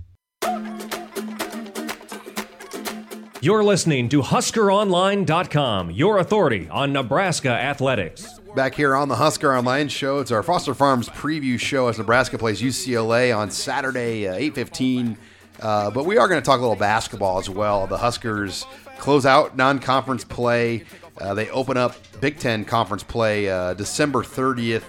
[3.42, 8.40] You're listening to HuskerOnline.com, your authority on Nebraska athletics.
[8.56, 12.38] Back here on the Husker Online Show, it's our Foster Farms preview show as Nebraska
[12.38, 15.18] plays UCLA on Saturday, uh, 8:15.
[15.60, 17.86] Uh, but we are going to talk a little basketball as well.
[17.86, 18.66] The Huskers
[18.98, 20.86] close out non-conference play.
[21.18, 24.84] Uh, they open up Big Ten conference play uh, December 30th,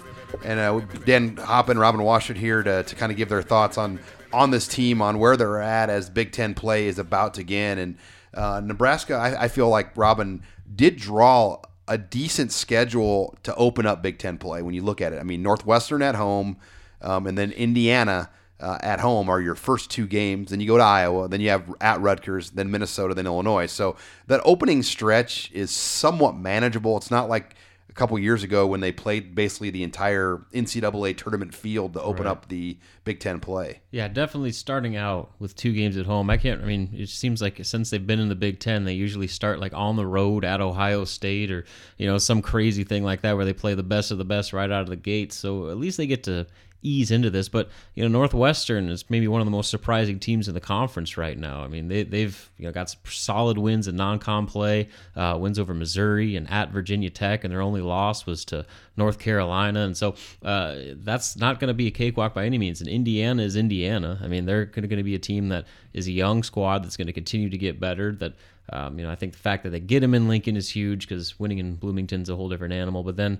[0.45, 3.99] and uh, Dan Hoppen, Robin Washut here to, to kind of give their thoughts on
[4.31, 7.79] on this team, on where they're at as Big Ten play is about to begin.
[7.79, 7.97] And
[8.33, 10.41] uh, Nebraska, I, I feel like Robin
[10.73, 15.13] did draw a decent schedule to open up Big Ten play when you look at
[15.13, 15.19] it.
[15.19, 16.57] I mean, Northwestern at home,
[17.01, 20.49] um, and then Indiana uh, at home are your first two games.
[20.49, 23.67] Then you go to Iowa, then you have at Rutgers, then Minnesota, then Illinois.
[23.67, 23.95] So
[24.27, 26.97] that opening stretch is somewhat manageable.
[26.97, 27.55] It's not like
[27.97, 32.31] couple years ago when they played basically the entire NCAA tournament field to open Right.
[32.31, 33.81] up the Big Ten play.
[33.91, 36.29] Yeah, definitely starting out with two games at home.
[36.29, 36.61] I can't.
[36.61, 39.59] I mean, it seems like since they've been in the Big Ten, they usually start
[39.59, 41.65] like on the road at Ohio State or
[41.97, 44.53] you know some crazy thing like that where they play the best of the best
[44.53, 45.33] right out of the gate.
[45.33, 46.45] So at least they get to
[46.87, 47.49] ease into this.
[47.49, 51.17] But you know, Northwestern is maybe one of the most surprising teams in the conference
[51.17, 51.63] right now.
[51.63, 55.73] I mean, they, they've you know got solid wins in non-con play, uh, wins over
[55.73, 59.81] Missouri and at Virginia Tech, and their only loss was to North Carolina.
[59.81, 62.81] And so uh, that's not going to be a cakewalk by any means.
[62.81, 64.19] And Indiana is Indiana.
[64.23, 67.07] I mean, they're going to be a team that is a young squad that's going
[67.07, 68.13] to continue to get better.
[68.13, 68.33] That
[68.69, 71.07] um, you know, I think the fact that they get them in Lincoln is huge
[71.07, 73.03] because winning in Bloomington's a whole different animal.
[73.03, 73.39] But then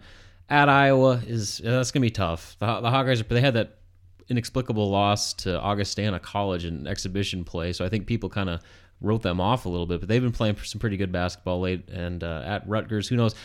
[0.50, 2.56] at Iowa is that's to be tough.
[2.60, 3.78] The, the Hawkeyes they had that
[4.30, 8.62] inexplicable loss to Augustana College in exhibition play, so I think people kind of
[9.02, 10.00] wrote them off a little bit.
[10.00, 13.36] But they've been playing some pretty good basketball late, and uh, at Rutgers, who knows?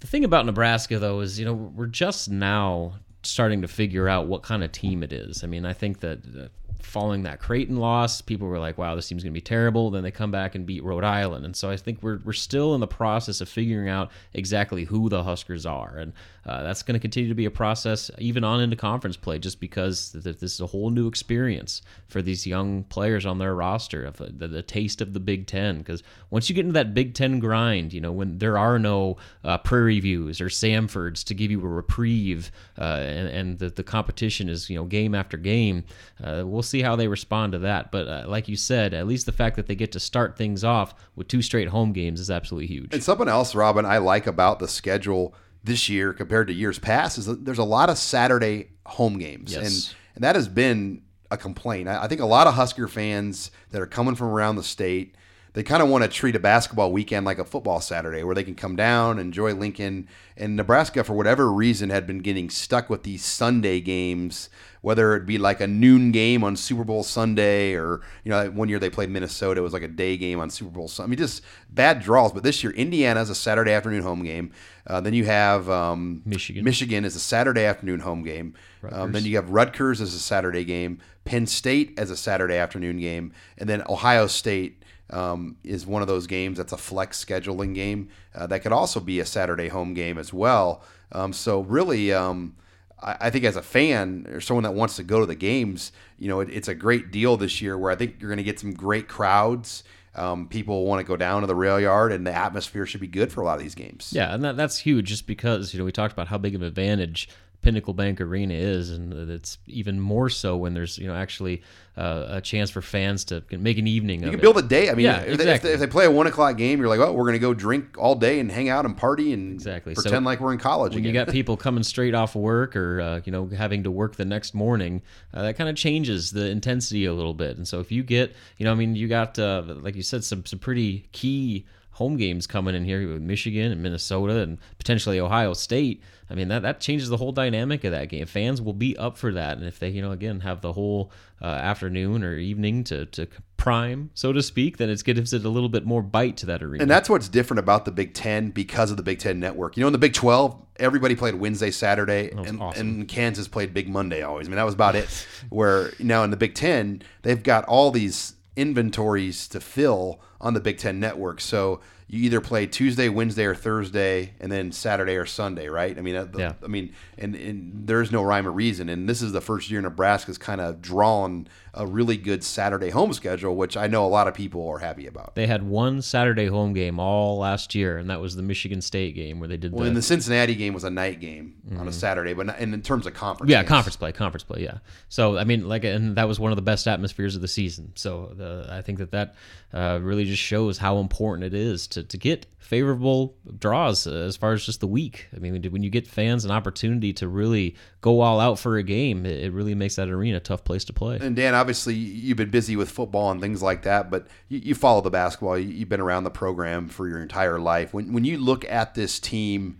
[0.00, 4.26] The thing about Nebraska, though, is you know we're just now starting to figure out
[4.26, 5.44] what kind of team it is.
[5.44, 6.48] I mean, I think that uh,
[6.82, 10.02] following that Creighton loss, people were like, "Wow, this team's going to be terrible." Then
[10.02, 12.80] they come back and beat Rhode Island, and so I think we're we're still in
[12.80, 16.12] the process of figuring out exactly who the Huskers are, and
[16.46, 19.60] uh, that's going to continue to be a process even on into conference play, just
[19.60, 24.04] because th- this is a whole new experience for these young players on their roster
[24.04, 25.78] of uh, the, the taste of the Big Ten.
[25.78, 29.16] Because once you get into that Big Ten grind, you know when there are no
[29.44, 33.82] uh, Prairie Views or Samfords to give you a reprieve, uh, and, and the, the
[33.82, 35.84] competition is you know game after game,
[36.22, 37.90] uh, we'll see how they respond to that.
[37.92, 40.64] But uh, like you said, at least the fact that they get to start things
[40.64, 42.92] off with two straight home games is absolutely huge.
[42.94, 47.18] And something else, Robin, I like about the schedule this year compared to years past
[47.18, 49.62] is that there's a lot of Saturday home games, Yes.
[49.62, 51.88] and and that has been a complaint.
[51.88, 55.14] I, I think a lot of Husker fans that are coming from around the state.
[55.52, 58.44] They kind of want to treat a basketball weekend like a football Saturday where they
[58.44, 60.08] can come down, and enjoy Lincoln.
[60.36, 64.48] And Nebraska, for whatever reason, had been getting stuck with these Sunday games,
[64.80, 68.68] whether it be like a noon game on Super Bowl Sunday or, you know, one
[68.68, 71.08] year they played Minnesota, it was like a day game on Super Bowl Sunday.
[71.08, 72.32] I mean, just bad draws.
[72.32, 74.52] But this year, Indiana is a Saturday afternoon home game.
[74.86, 76.64] Uh, then you have um, Michigan.
[76.64, 78.54] Michigan is a Saturday afternoon home game.
[78.90, 82.98] Um, then you have Rutgers as a Saturday game, Penn State as a Saturday afternoon
[82.98, 84.79] game, and then Ohio State
[85.10, 89.00] um, is one of those games that's a flex scheduling game uh, that could also
[89.00, 90.82] be a Saturday home game as well.
[91.12, 92.54] Um, so really, um,
[93.02, 95.92] I, I think as a fan or someone that wants to go to the games,
[96.18, 98.44] you know, it, it's a great deal this year where I think you're going to
[98.44, 99.84] get some great crowds.
[100.14, 103.06] Um, people want to go down to the rail yard, and the atmosphere should be
[103.06, 104.12] good for a lot of these games.
[104.12, 106.62] Yeah, and that, that's huge just because, you know, we talked about how big of
[106.62, 107.28] an advantage
[107.62, 111.62] Pinnacle Bank Arena is, and it's even more so when there's, you know, actually
[111.96, 114.42] uh, a chance for fans to make an evening You of can it.
[114.42, 114.88] build a day.
[114.88, 115.68] I mean, yeah, if, they, if, exactly.
[115.68, 117.52] they, if they play a one o'clock game, you're like, oh, we're going to go
[117.52, 119.94] drink all day and hang out and party and Exactly.
[119.94, 121.14] So pretend like we're in college when again.
[121.14, 124.16] you got people coming straight off of work or uh, you know having to work
[124.16, 125.02] the next morning
[125.34, 128.34] uh, that kind of changes the intensity a little bit and so if you get
[128.56, 131.66] you know i mean you got uh, like you said some some pretty key
[132.00, 136.48] home games coming in here with michigan and minnesota and potentially ohio state i mean
[136.48, 139.58] that, that changes the whole dynamic of that game fans will be up for that
[139.58, 143.26] and if they you know again have the whole uh, afternoon or evening to, to
[143.56, 146.62] prime so to speak then it gives it a little bit more bite to that
[146.62, 149.76] arena And that's what's different about the Big Ten because of the Big Ten network.
[149.76, 152.88] You know, in the Big Twelve, everybody played Wednesday, Saturday, and, awesome.
[152.88, 154.46] and Kansas played Big Monday always.
[154.46, 155.08] I mean, that was about it.
[155.50, 160.60] Where now in the Big Ten, they've got all these inventories to fill on the
[160.60, 161.40] Big Ten network.
[161.40, 165.96] So you either play Tuesday, Wednesday, or Thursday, and then Saturday or Sunday, right?
[165.96, 166.52] I mean, uh, the- Yeah.
[166.64, 168.88] I mean, and, and there's no rhyme or reason.
[168.88, 173.12] And this is the first year Nebraska's kind of drawn a really good Saturday home
[173.12, 175.36] schedule, which I know a lot of people are happy about.
[175.36, 179.14] They had one Saturday home game all last year, and that was the Michigan State
[179.14, 181.86] game where they did Well, the, and the Cincinnati game was a night game on
[181.86, 183.52] a Saturday, but not, and in terms of conference, Mm-hmm.
[183.52, 183.68] yeah games.
[183.68, 184.78] conference play, conference play, yeah.
[185.08, 187.92] So I mean, like, and that was one of the best atmospheres of the season.
[187.94, 189.36] So the, I think that that
[189.72, 194.36] uh, really just shows how important it is to, to get favorable draws uh, as
[194.36, 195.28] far as just the week.
[195.34, 198.82] I mean, when you get fans an opportunity to really go all out for a
[198.82, 201.18] game, it, it really makes that arena a tough place to play.
[201.20, 204.74] And Dan, obviously, you've been busy with football and things like that, but you, you
[204.74, 205.58] follow the basketball.
[205.58, 207.94] You, you've been around the program for your entire life.
[207.94, 209.78] When when you look at this team,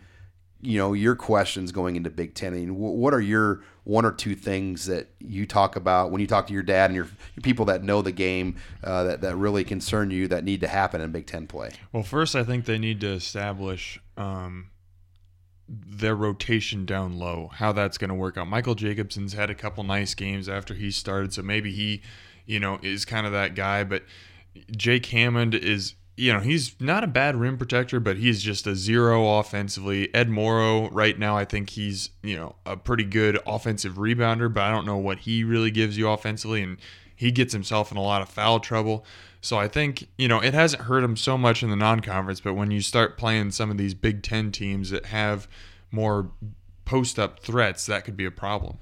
[0.61, 2.55] you know your questions going into Big Ten.
[2.55, 6.27] I mean, what are your one or two things that you talk about when you
[6.27, 9.35] talk to your dad and your, your people that know the game uh, that that
[9.35, 11.71] really concern you that need to happen in Big Ten play?
[11.93, 14.71] Well, first, I think they need to establish um,
[15.69, 18.47] their rotation down low, how that's going to work out.
[18.47, 22.01] Michael Jacobson's had a couple nice games after he started, so maybe he,
[22.47, 23.83] you know, is kind of that guy.
[23.83, 24.05] But
[24.77, 28.77] Jake Hammond is, you know, he's not a bad rim protector, but he's just a
[28.77, 30.15] zero offensively.
[30.15, 34.63] Ed Morrow, right now, I think he's, you know, a pretty good offensive rebounder, but
[34.63, 36.63] I don't know what he really gives you offensively.
[36.63, 36.77] And
[37.17, 39.07] he gets himself in a lot of foul trouble.
[39.41, 42.41] So I think, you know, it hasn't hurt him so much in the non conference,
[42.41, 45.49] but when you start playing some of these Big Ten teams that have
[45.91, 46.33] more
[46.85, 48.77] post up threats, that could be a problem.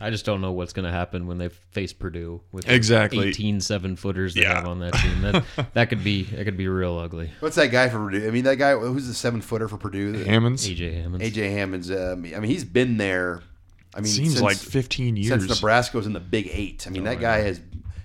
[0.00, 3.28] I just don't know what's going to happen when they face Purdue with Exactly.
[3.28, 4.54] 18 seven footers they Yeah.
[4.56, 5.22] have on that team.
[5.22, 7.30] That that could be that could be real ugly.
[7.40, 8.26] What's that guy for Purdue?
[8.26, 10.24] I mean, that guy who's the seven footer for Purdue?
[10.24, 10.66] Hammons?
[10.68, 11.22] AJ Hammons.
[11.22, 11.90] AJ Hammons.
[11.90, 13.42] Um, I mean, he's been there.
[13.94, 15.60] I mean, Seems like 15 years since years.
[15.60, 16.84] Nebraska was in the Big Eight.
[16.88, 17.60] I mean, that guy has,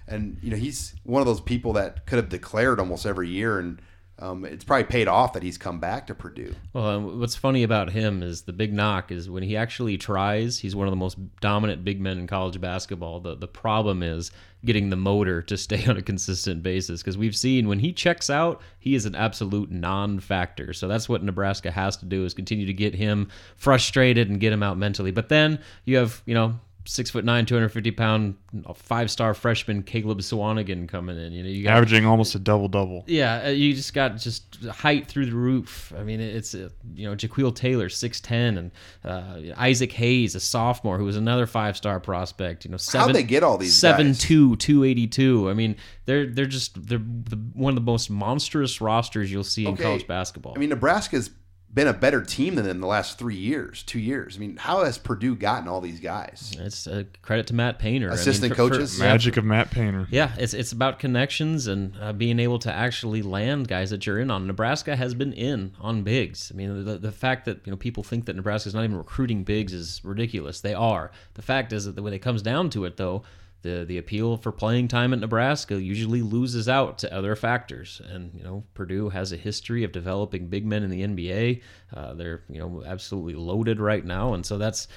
[0.08, 3.58] and you know, he's one of those people that could have declared almost every year,
[3.58, 3.82] and
[4.22, 6.54] um, it's probably paid off that he's come back to Purdue.
[6.74, 10.76] Well, what's funny about him is the big knock is when he actually tries, he's
[10.76, 13.22] one of the most dominant big men in college basketball.
[13.22, 14.32] The the problem is
[14.66, 18.30] getting the motor to stay on a consistent basis because we've seen when he checks
[18.30, 20.74] out, he is an absolute non-factor.
[20.74, 24.52] So that's what Nebraska has to do is continue to get him frustrated and get
[24.52, 25.12] him out mentally.
[25.12, 28.36] But then you have, you know, six foot nine, two hundred fifty pound,
[28.76, 31.34] five star freshman Caleb Swanigan coming in.
[31.34, 33.04] You know, you got Averaging almost a double double.
[33.08, 35.94] yeah, uh, you just got just height through the roof.
[35.98, 38.72] I mean, it's uh, you know Jacquil Taylor, six ten, and
[39.04, 42.66] uh, Isaac Haas, a sophomore, who was another five star prospect.
[42.66, 44.20] You know, seven, they get all these seven guys?
[44.20, 45.50] two, two eighty two.
[45.50, 45.76] I mean,
[46.06, 50.08] they're they're just they're the, one of the most monstrous rosters you'll see in college
[50.08, 50.54] basketball.
[50.56, 51.30] I mean, Nebraska's
[51.72, 54.36] been a better team than them in the last three years, two years.
[54.36, 56.56] I mean, how has Purdue gotten all these guys?
[56.60, 58.98] it's a credit to Matt Painter, I mean, Assistant for- for- coaches?
[59.00, 60.08] yeah, Magic of Matt Painter.
[60.10, 64.18] Yeah, it's it's about connections and uh, being able to actually land guys that you're
[64.20, 64.48] in on.
[64.48, 66.52] Nebraska has been in on bigs.
[66.52, 68.98] I mean, the, the fact that you know people think that Nebraska is not even
[68.98, 70.62] recruiting bigs is ridiculous.
[70.62, 71.12] They are.
[71.36, 73.22] The fact is that when it comes down to it, though,
[73.62, 78.02] the the appeal for playing time at Nebraska usually loses out to other factors.
[78.10, 81.62] And you know, Purdue has a history of developing big men in the NBA.
[81.94, 84.88] Uh, they're you know absolutely loaded right now, and so that's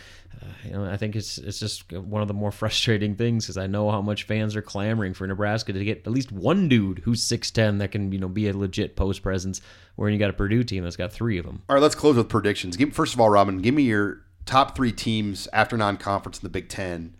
[0.41, 3.57] uh, you know I think it's it's just one of the more frustrating things because
[3.57, 7.01] I know how much fans are clamoring for Nebraska to get at least one dude
[7.01, 9.61] who's six ten that can you know be a legit post presence.
[9.97, 11.63] Where you got a Purdue team that's got three of them.
[11.69, 12.79] All right, let's close with predictions.
[12.79, 16.49] Give, first of all, Robin, give me your top three teams after non-conference in the
[16.49, 17.15] Big Ten.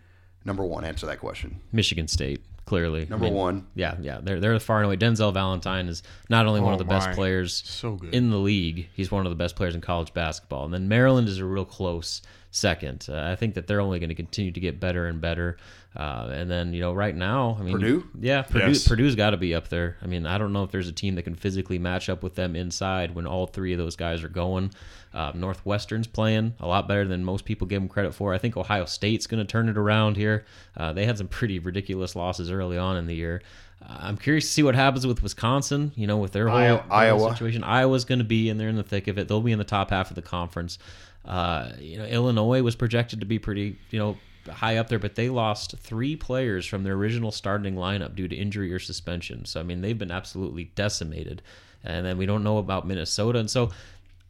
[0.45, 1.59] Number one, answer that question.
[1.71, 3.05] Michigan State, clearly.
[3.09, 3.67] Number one.
[3.75, 4.19] Yeah, yeah.
[4.21, 4.97] They're they're far and away.
[4.97, 8.13] Denzel Valentine is not only one Oh of the best players So good.
[8.13, 10.65] in the league, he's one of the best players in college basketball.
[10.65, 12.21] And then Maryland is a real close
[12.51, 13.07] second.
[13.09, 15.57] Uh, I think that they're only going to continue to get better and better.
[15.95, 18.07] Uh, and then you know, right now, I mean, Purdue?
[18.19, 18.87] yeah, Purdue, Yes.
[18.87, 19.97] Purdue's got to be up there.
[20.01, 22.33] I mean, I don't know if there's a team that can physically match up with
[22.33, 24.71] them inside when all three of those guys are going.
[25.13, 28.33] Uh, Northwestern's playing a lot better than most people give them credit for.
[28.33, 30.45] I think Ohio State's going to turn it around here.
[30.75, 33.43] Uh, they had some pretty ridiculous losses early on in the year.
[33.79, 35.91] Uh, I'm curious to see what happens with Wisconsin.
[35.95, 37.31] You know, with their whole, Iowa- Iowa.
[37.33, 37.63] situation.
[37.63, 39.27] Iowa's going to be in there in the thick of it.
[39.27, 40.79] They'll be in the top half of the conference.
[41.23, 44.17] Uh, you know, Illinois was projected to be pretty, you know,
[44.49, 48.35] high up there, but they lost three players from their original starting lineup due to
[48.35, 49.45] injury or suspension.
[49.45, 51.41] So I mean, they've been absolutely decimated.
[51.85, 53.71] And then we don't know about Minnesota, and so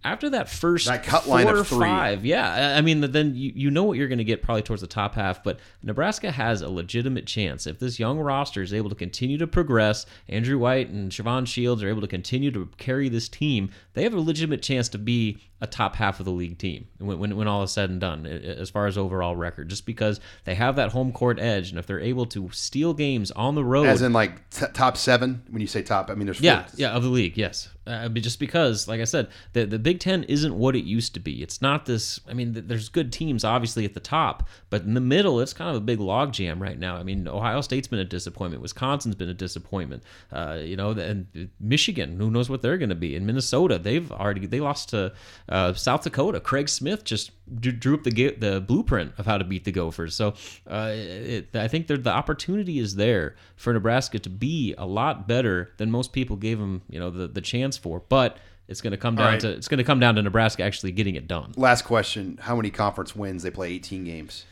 [0.03, 1.79] after that first That cut line four of or three.
[1.79, 4.61] five, yeah, I I mean, then you, you know what you're going to get probably
[4.61, 5.43] towards the top half.
[5.43, 9.47] But Nebraska has a legitimate chance if this young roster is able to continue to
[9.47, 10.05] progress.
[10.27, 13.69] Andrew White and Shavon Shields are able to continue to carry this team.
[13.93, 17.19] They have a legitimate chance to be a top half of the league team when,
[17.19, 19.69] when, when all is said and done, as far as overall record.
[19.69, 23.31] Just because they have that home court edge, and if they're able to steal games
[23.31, 25.41] on the road, As in like t- top seven.
[25.49, 26.73] When you say top, I mean there's yeah, four.
[26.77, 27.69] yeah, of the league, yes.
[27.85, 31.19] Uh, just because, like I said, the the Big Ten isn't what it used to
[31.19, 31.43] be.
[31.43, 32.19] It's not this.
[32.27, 35.69] I mean, there's good teams obviously at the top, but in the middle, it's kind
[35.69, 36.95] of a big logjam right now.
[36.95, 38.61] I mean, Ohio State's been a disappointment.
[38.61, 40.03] Wisconsin's been a disappointment.
[40.31, 43.15] Uh, you know, and Michigan, who knows what they're going to be?
[43.15, 45.13] In Minnesota, they've already they lost to
[45.49, 46.39] uh, South Dakota.
[46.39, 50.15] Craig Smith just drew up the the blueprint of how to beat the Gophers.
[50.15, 50.33] So
[50.69, 55.73] uh, it, I think the opportunity is there for Nebraska to be a lot better
[55.77, 56.81] than most people gave them.
[56.89, 59.39] You know, the the chance for, but it's going to come down right.
[59.41, 61.53] to it's going to come down to Nebraska actually getting it done.
[61.55, 63.43] Last question: How many conference wins?
[63.43, 64.45] They play 18 games.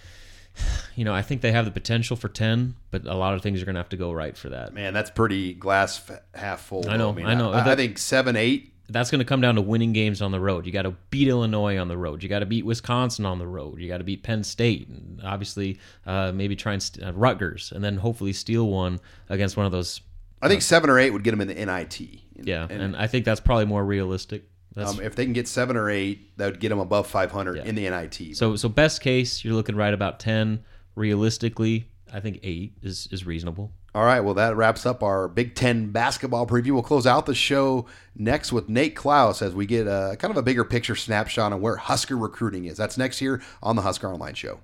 [0.93, 3.61] You know, I think they have the potential for 10, but a lot of things
[3.61, 4.73] are going to have to go right for that.
[4.73, 6.01] Man, that's pretty glass
[6.35, 6.87] half full.
[6.87, 7.11] I know.
[7.11, 7.53] I, mean, I know.
[7.53, 8.73] I, I think seven, eight.
[8.89, 10.65] That's going to come down to winning games on the road.
[10.65, 12.21] You got to beat Illinois on the road.
[12.21, 13.79] You got to beat Wisconsin on the road.
[13.79, 17.71] You got to beat Penn State, and obviously, uh, maybe try and st- uh, Rutgers,
[17.73, 18.99] and then hopefully steal one
[19.29, 20.01] against one of those
[20.41, 22.01] I think seven or eight would get them in the NIT.
[22.35, 24.45] Yeah, and, and I think that's probably more realistic.
[24.77, 27.63] Um, if they can get seven or eight, that would get them above 500 yeah.
[27.63, 28.37] in the NIT.
[28.37, 30.63] So, so best case, you're looking right about 10.
[30.95, 33.71] Realistically, I think eight is is reasonable.
[33.93, 36.71] All right, well, that wraps up our Big Ten basketball preview.
[36.71, 40.37] We'll close out the show next with Nate Clouse as we get a kind of
[40.37, 42.77] a bigger picture snapshot on where Husker recruiting is.
[42.77, 44.61] That's next here on the Husker Online Show.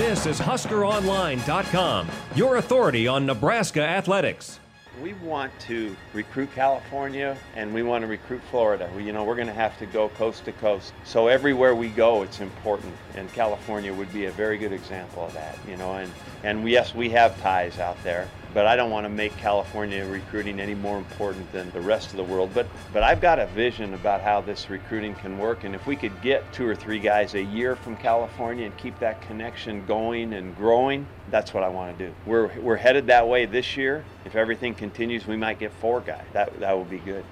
[0.00, 4.58] This is HuskerOnline.com, your authority on Nebraska athletics.
[5.02, 8.88] We want to recruit California and we want to recruit Florida.
[8.96, 10.94] We, you know, we're going to have to go coast to coast.
[11.04, 15.34] So everywhere we go, it's important, and California would be a very good example of
[15.34, 15.58] that.
[15.68, 16.10] You know, and
[16.44, 20.60] and yes, we have ties out there but I don't want to make California recruiting
[20.60, 22.50] any more important than the rest of the world.
[22.54, 25.96] But but I've got a vision about how this recruiting can work, and if we
[25.96, 30.32] could get two or three guys a year from California and keep that connection going
[30.32, 32.14] and growing, that's what I want to do.
[32.26, 34.04] We're we're headed that way this year.
[34.24, 36.24] If everything continues, we might get four guys.
[36.32, 37.24] That that would be good.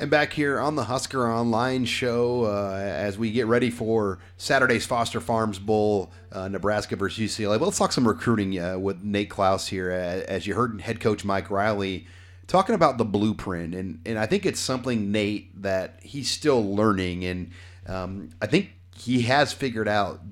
[0.00, 4.86] And back here on the Husker Online show, uh, as we get ready for Saturday's
[4.86, 7.60] Foster Farms Bowl, uh, Nebraska versus UCLA.
[7.60, 9.90] Let's talk some recruiting uh, with Nate Clouse here.
[9.90, 12.06] As you heard head coach Mike Riley
[12.46, 17.26] talking about the blueprint, and, and I think it's something, Nate, that he's still learning.
[17.26, 17.50] And
[17.86, 20.22] um, I think he has figured out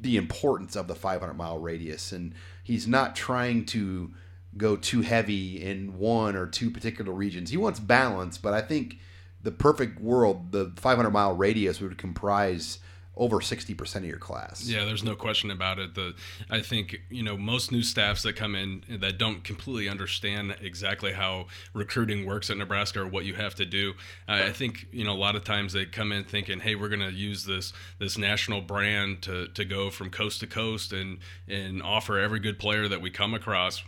[0.00, 4.12] the importance of the 500 mile radius, and he's not trying to
[4.56, 7.50] go too heavy in one or two particular regions.
[7.50, 8.98] He wants balance, but I think
[9.42, 12.78] the perfect world, the 500 mile radius would comprise
[13.14, 14.64] over 60% of your class.
[14.66, 15.94] Yeah, there's no question about it.
[15.94, 16.14] The
[16.50, 21.12] I think, you know, most new staffs that come in that don't completely understand exactly
[21.12, 23.92] how recruiting works at Nebraska or what you have to do.
[24.26, 26.88] Uh, I think, you know, a lot of times they come in thinking, "Hey, we're
[26.88, 31.18] going to use this this national brand to to go from coast to coast and
[31.46, 33.82] and offer every good player that we come across."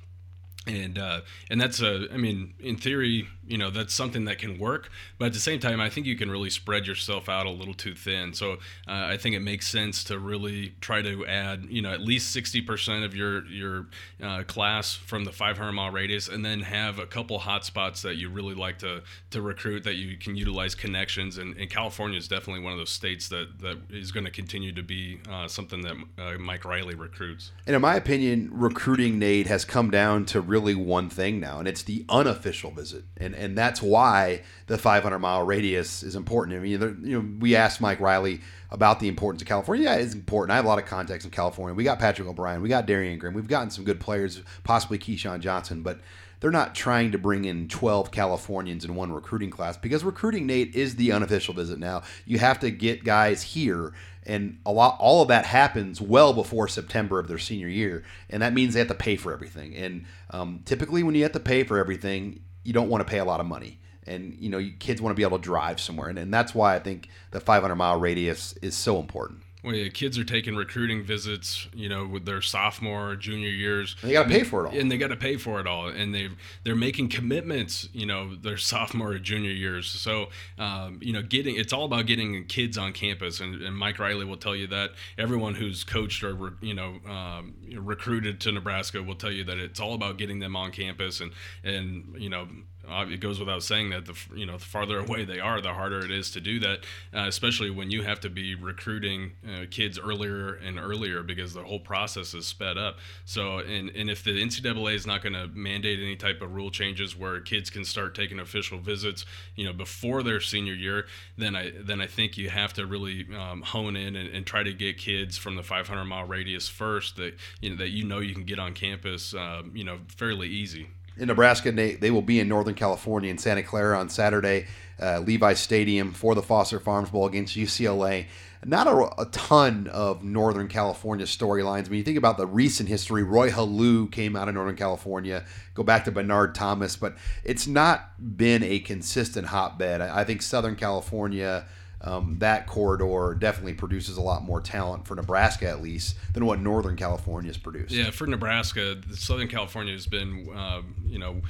[0.67, 4.59] And uh, and that's a I mean in theory you know that's something that can
[4.59, 7.51] work but at the same time I think you can really spread yourself out a
[7.51, 8.33] little too thin.
[8.33, 12.01] So uh, I think it makes sense to really try to add you know at
[12.01, 13.87] least 60% of your your
[14.23, 18.17] uh, class from the 500 mile radius and then have a couple hot spots that
[18.17, 22.29] you really like to to recruit that you can utilize connections and, and California is
[22.29, 25.83] definitely one of those states that that is going to continue to be uh, something
[25.83, 27.53] that uh, Mike Riley recruits.
[27.67, 31.69] And in my opinion recruiting Nate has come down to really one thing now, and
[31.69, 36.57] it's the unofficial visit, and and that's why the 500 mile radius is important.
[36.57, 39.85] I mean, there, you know, we asked Mike Riley about the importance of California.
[39.85, 40.53] Yeah, it's important.
[40.53, 41.75] I have a lot of contacts in California.
[41.75, 45.41] We got Patrick O'Brien, we got Darrion Graham, we've gotten some good players, possibly Keyshawn
[45.41, 46.01] Johnson, but
[46.41, 50.75] they're not trying to bring in 12 Californians in one recruiting class because recruiting Nate
[50.75, 52.03] is the unofficial visit now.
[52.27, 53.95] You have to get guys here
[54.27, 58.43] and a lot all of that happens well before September of their senior year, and
[58.43, 59.75] that means they have to pay for everything.
[59.75, 63.19] And um, typically, when you have to pay for everything, you don't want to pay
[63.19, 66.09] a lot of money, and you know kids want to be able to drive somewhere,
[66.09, 69.44] and, and that's why I think the 500 mile radius is so important.
[69.65, 73.97] Well, yeah, kids are taking recruiting visits, you know, with their sophomore, junior years.
[74.03, 74.79] And they got to pay for it all.
[74.79, 76.29] And they got to pay for it all, and they
[76.65, 79.87] they're making commitments, you know, their sophomore or junior years.
[79.87, 83.99] So, um, you know, getting it's all about getting kids on campus, and, and, Mike
[83.99, 84.91] Riley will tell you that.
[85.17, 89.81] Everyone who's coached or you know um, recruited to Nebraska will tell you that it's
[89.81, 92.49] all about getting them on campus, and and you know
[92.89, 96.05] it goes without saying that the you know the farther away they are, the harder
[96.05, 96.81] it is to do that,
[97.15, 101.63] uh, especially when you have to be recruiting uh, kids earlier and earlier because the
[101.63, 102.99] whole process is sped up.
[103.25, 106.71] So, and and if the NCAA is not going to mandate any type of rule
[106.71, 109.25] changes where kids can start taking official visits,
[109.57, 111.07] you know, before their senior year,
[111.37, 114.63] then I then I think you have to really um, hone in and, and, try
[114.63, 118.19] to get kids from the 500 mile radius first that you know that you know
[118.19, 120.89] you can get on campus, um, you know, fairly easy.
[121.17, 124.67] In Nebraska, they, they will be in Northern California in Santa Clara on Saturday,
[125.01, 128.27] uh, Levi Stadium for the Foster Farms Bowl against UCLA.
[128.65, 131.89] Not a, a ton of Northern California storylines.
[131.89, 135.45] When you think about the recent history, Roy Helu came out of Northern California.
[135.75, 140.01] Go back to Bernard Thomas, but it's not been a consistent hotbed.
[140.01, 141.67] I, I think Southern California
[142.05, 146.61] um, that corridor definitely produces a lot more talent for Nebraska, at least, than what
[146.61, 147.93] Northern California has produced.
[147.93, 151.41] Yeah, for Nebraska, Southern California has been, uh, you know,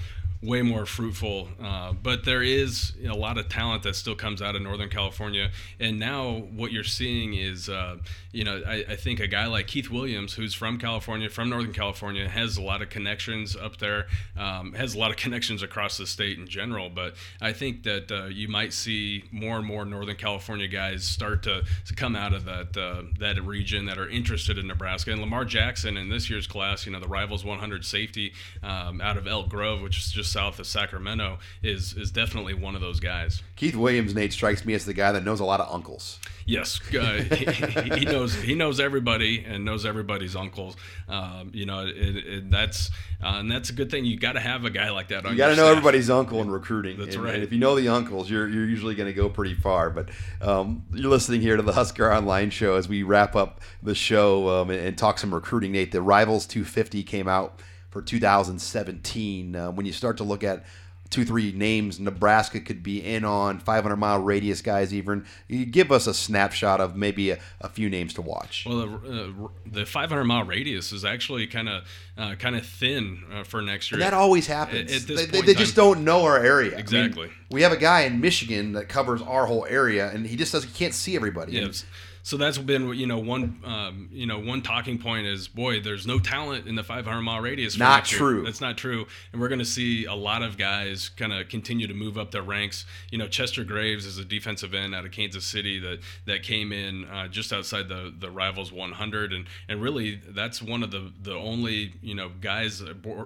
[0.45, 1.49] way more fruitful.
[1.62, 5.51] Uh, but there is a lot of talent that still comes out of Northern California.
[5.80, 7.97] And now what you're seeing is, uh,
[8.32, 11.72] you know, I, I, think a guy like Keith Williams, who's from California, from Northern
[11.72, 15.97] California, has a lot of connections up there, um, has a lot of connections across
[15.97, 16.90] the state in general.
[16.90, 21.42] But I think that uh, you might see more and more Northern California guys start
[21.45, 25.12] to, to come out of that uh, that region that are interested in Nebraska.
[25.12, 28.32] And Lamar Jackson in this year's class, you know, the Rivals 100 safety
[28.62, 32.74] um, out of Elk Grove, which is just south of Sacramento is is definitely one
[32.74, 33.43] of those guys.
[33.55, 36.18] Keith Williams, Nate strikes me as the guy that knows a lot of uncles.
[36.45, 40.76] Yes, uh, he, he, knows he knows everybody and knows everybody's uncles.
[41.09, 42.91] Um, you know, it, it, that's
[43.22, 44.05] uh, and that's a good thing.
[44.05, 45.24] You got to have a guy like that.
[45.24, 46.99] you got to know everybody's uncle in recruiting.
[46.99, 47.37] That's and, right.
[47.37, 49.89] And if you know the uncles, you're you're usually going to go pretty far.
[49.89, 50.11] But
[50.43, 54.49] um, you're listening here to the Husker Online Show as we wrap up the show
[54.49, 55.72] um, and, and talk some recruiting.
[55.72, 57.61] Nate, the Rivals 250 came out
[57.95, 59.55] for 2017.
[59.55, 60.64] Uh, when you start to look at
[61.11, 65.24] two, three names Nebraska could be in on, 500 mile radius guys, even.
[65.47, 68.66] You give us a snapshot of maybe a, a few names to watch.
[68.68, 71.84] Well, the, uh, the 500 mile radius is actually kind of
[72.18, 74.01] uh, kind of thin uh, for next year.
[74.01, 74.92] And that always happens.
[74.92, 76.76] At, at they, they just don't know our area.
[76.76, 77.26] Exactly.
[77.26, 80.34] I mean, we have a guy in Michigan that covers our whole area, and he
[80.36, 81.53] just doesn't he can't see everybody.
[81.53, 81.84] Yes.
[82.24, 86.06] So that's been you know one um, you know one talking point is boy there's
[86.06, 87.74] no talent in the 500 mile radius.
[87.74, 88.44] for Not true.
[88.44, 91.86] That's not true, and we're going to see a lot of guys kind of continue
[91.86, 92.86] to move up their ranks.
[93.10, 96.72] You know Chester Graves is a defensive end out of Kansas City that that came
[96.72, 101.12] in uh, just outside the the rivals 100, and and really that's one of the
[101.20, 102.82] the only you know guys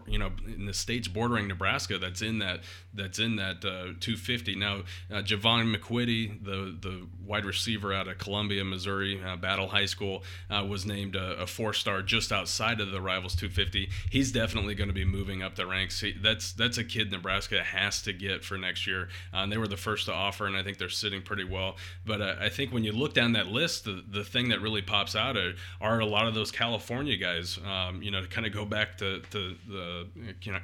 [0.09, 2.62] you know in the states bordering Nebraska that's in that
[2.94, 4.57] that's in that uh, 250.
[4.57, 9.86] Now uh, Javon McQuitty, the the wide receiver out of Columbia, Missouri, uh, Battle High
[9.86, 13.89] School, uh, was named a, a four-star just outside of the Rivals 250.
[14.11, 16.01] He's definitely going to be moving up the ranks.
[16.01, 19.09] He, that's that's a kid Nebraska has to get for next year.
[19.32, 21.76] Uh, and they were the first to offer, and I think they're sitting pretty well.
[22.05, 24.82] But uh, I think when you look down that list, the, the thing that really
[24.82, 27.59] pops out are, are a lot of those California guys.
[27.66, 30.07] Um, you know, to kind of go back to, to the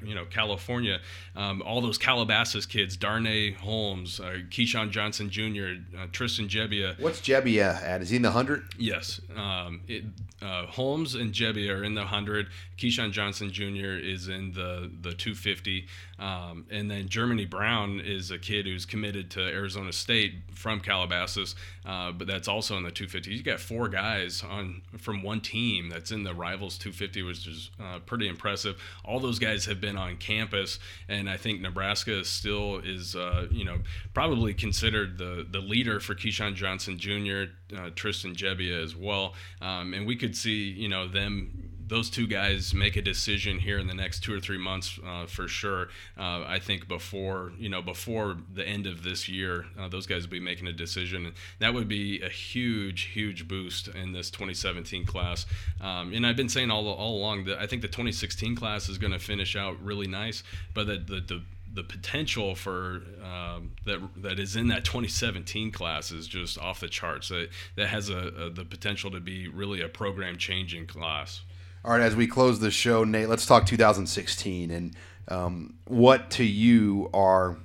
[0.02, 1.00] you know California,
[1.36, 6.98] um, all those Calabasas kids, Darnay Holmes, uh, Keyshawn Johnson Jr., uh, Tristan Gebbia.
[7.00, 8.02] What's Gebbia at?
[8.02, 8.62] Is he in the hundred?
[8.78, 9.20] Yes.
[9.36, 10.04] Um, it,
[10.40, 12.46] uh, Holmes and Gebbia are in the 100.
[12.78, 13.96] Keyshawn Johnson Jr.
[13.98, 15.86] is in the, the 250.
[16.18, 21.56] Um, and then Germany Brown is a kid who's committed to Arizona State from Calabasas,
[21.84, 23.34] uh, but that's also in the 250.
[23.34, 27.70] You got four guys on from one team that's in the Rivals 250, which is
[27.80, 28.80] uh, pretty impressive.
[29.04, 33.64] All those guys have been on campus, and I think Nebraska still is, uh, you
[33.64, 33.78] know,
[34.12, 39.34] probably considered the the leader for Keyshawn Johnson Jr., uh, Tristan Gebbia as well.
[39.60, 43.78] Um, and we could see, you know, them those two guys make a decision here
[43.78, 45.88] in the next two or three months uh, for sure.
[46.18, 50.22] Uh, I think before you know before the end of this year, uh, those guys
[50.22, 51.26] will be making a decision.
[51.26, 55.46] And that would be a huge, huge boost in this 2017 class.
[55.80, 58.98] Um, and I've been saying all all along that I think the 2016 class is
[58.98, 61.42] going to finish out really nice, but the the, the
[61.74, 66.88] the potential for um, that that is in that 2017 class is just off the
[66.88, 67.28] charts.
[67.28, 71.42] That that has a, a the potential to be really a program changing class.
[71.84, 74.96] All right, as we close the show, Nate, let's talk 2016 and
[75.28, 77.58] um, what to you are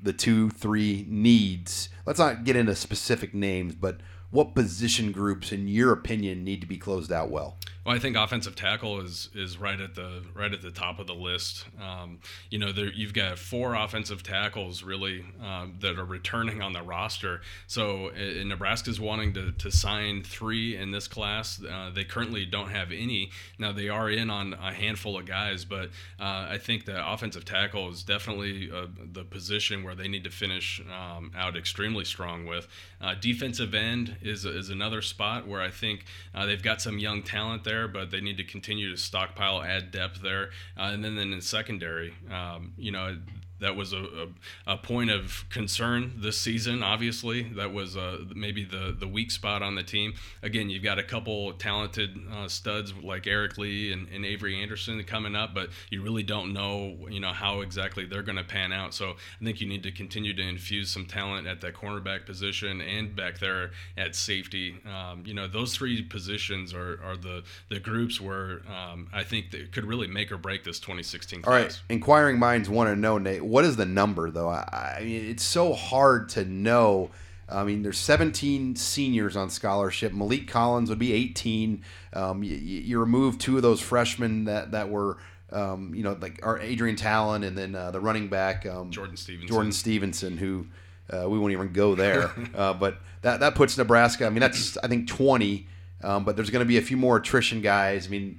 [0.00, 1.90] the two, three needs.
[2.06, 3.98] Let's not get into specific names, but
[4.30, 7.58] what position groups, in your opinion, need to be closed out well?
[7.88, 11.06] Well, I think offensive tackle is is right at the right at the top of
[11.06, 11.64] the list.
[11.80, 12.18] Um,
[12.50, 16.82] you know, there, you've got four offensive tackles really um, that are returning on the
[16.82, 17.40] roster.
[17.66, 21.64] So uh, Nebraska's wanting to, to sign three in this class.
[21.64, 23.30] Uh, they currently don't have any.
[23.58, 25.86] Now they are in on a handful of guys, but
[26.20, 30.30] uh, I think the offensive tackle is definitely uh, the position where they need to
[30.30, 32.68] finish um, out extremely strong with.
[33.00, 37.22] Uh, defensive end is is another spot where I think uh, they've got some young
[37.22, 41.14] talent there, but they need to continue to stockpile, add depth there, uh, and then
[41.14, 43.16] then in secondary, um, you know
[43.60, 46.82] that was a, a, a, point of concern this season.
[46.82, 50.14] Obviously, that was uh, maybe the the weak spot on the team.
[50.42, 55.02] Again, you've got a couple talented uh, studs like Eric Lee and, and, Avery Anderson
[55.04, 58.72] coming up, but you really don't know you know how exactly they're going to pan
[58.72, 58.94] out.
[58.94, 62.80] So I think you need to continue to infuse some talent at that cornerback position
[62.80, 64.76] and back there at safety.
[64.86, 69.50] Um, you know, those three positions are, are the the groups where um, I think
[69.50, 71.52] that could really make or break this 2016 class.
[71.52, 74.48] All right, inquiring minds want to know, Nate what is the number though?
[74.48, 77.10] I, I mean, it's so hard to know.
[77.48, 80.12] I mean, there's 17 seniors on scholarship.
[80.12, 81.82] Maliek Collins would be 18.
[82.12, 85.16] Um, you, you, remove two of those freshmen that that were,
[85.50, 89.16] um, you know, like our Adrienne Talan and then uh, the running back um, Jordan
[89.16, 89.48] Stevenson.
[89.48, 90.66] Jordan Stevenson, who
[91.10, 92.30] uh, we won't even go there.
[92.54, 94.26] uh, but that that puts Nebraska.
[94.26, 95.66] I mean, that's I think 20.
[96.00, 98.06] Um, but there's going to be a few more attrition guys.
[98.06, 98.38] I mean,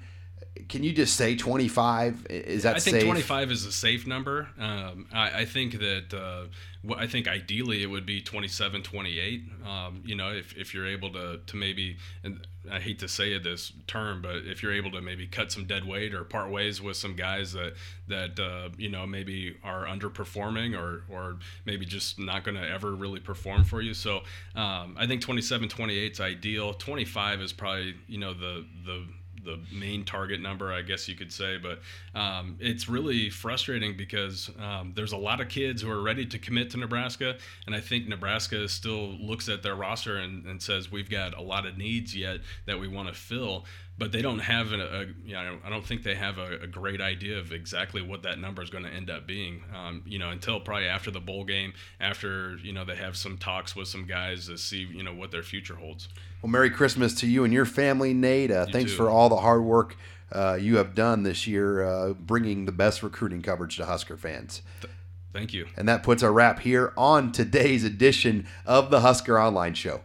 [0.67, 2.27] can you just say 25?
[2.29, 3.03] Is that I think safe?
[3.03, 4.49] 25 is a safe number.
[4.59, 9.43] Um, I, I, think that uh, I think ideally it would be 27, 28.
[9.65, 13.33] Um, you know, if, if you're able to to maybe, and I hate to say
[13.33, 16.51] it this term, but if you're able to maybe cut some dead weight or part
[16.51, 17.73] ways with some guys that
[18.07, 22.93] that uh, you know maybe are underperforming or or maybe just not going to ever
[22.93, 23.93] really perform for you.
[23.93, 24.23] So
[24.55, 26.73] um, I think 27, 28 is ideal.
[26.73, 29.05] 25 is probably you know the the
[29.43, 31.57] the main target number, I guess you could say.
[31.57, 31.79] But
[32.19, 36.39] um, it's really frustrating because um, there's a lot of kids who are ready to
[36.39, 40.91] commit to Nebraska, and I think Nebraska still looks at their roster and, and says
[40.91, 43.65] we've got a lot of needs yet that we want to fill
[43.99, 46.67] but they don't have a, a you know, I don't think they have a, a,
[46.67, 49.63] great idea of exactly what that number is going to end up being.
[49.75, 53.37] Um, you know, until probably after the bowl game, after you know they have some
[53.37, 56.07] talks with some guys to see you know what their future holds.
[56.41, 58.49] Well, Merry Christmas to you and your family, Nate.
[58.49, 58.97] Uh, thanks too.
[58.97, 59.97] for all the hard work
[60.31, 64.61] uh, you have done this year, uh, bringing the best recruiting coverage to Husker fans.
[64.81, 64.93] Th-
[65.33, 65.67] thank you.
[65.75, 70.01] And that puts a wrap here on today's edition of the Husker Online Show.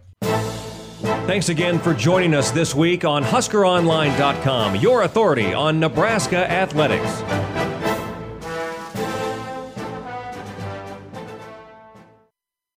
[1.26, 7.63] Thanks again for joining us this week on HuskerOnline.com, your authority on Nebraska athletics.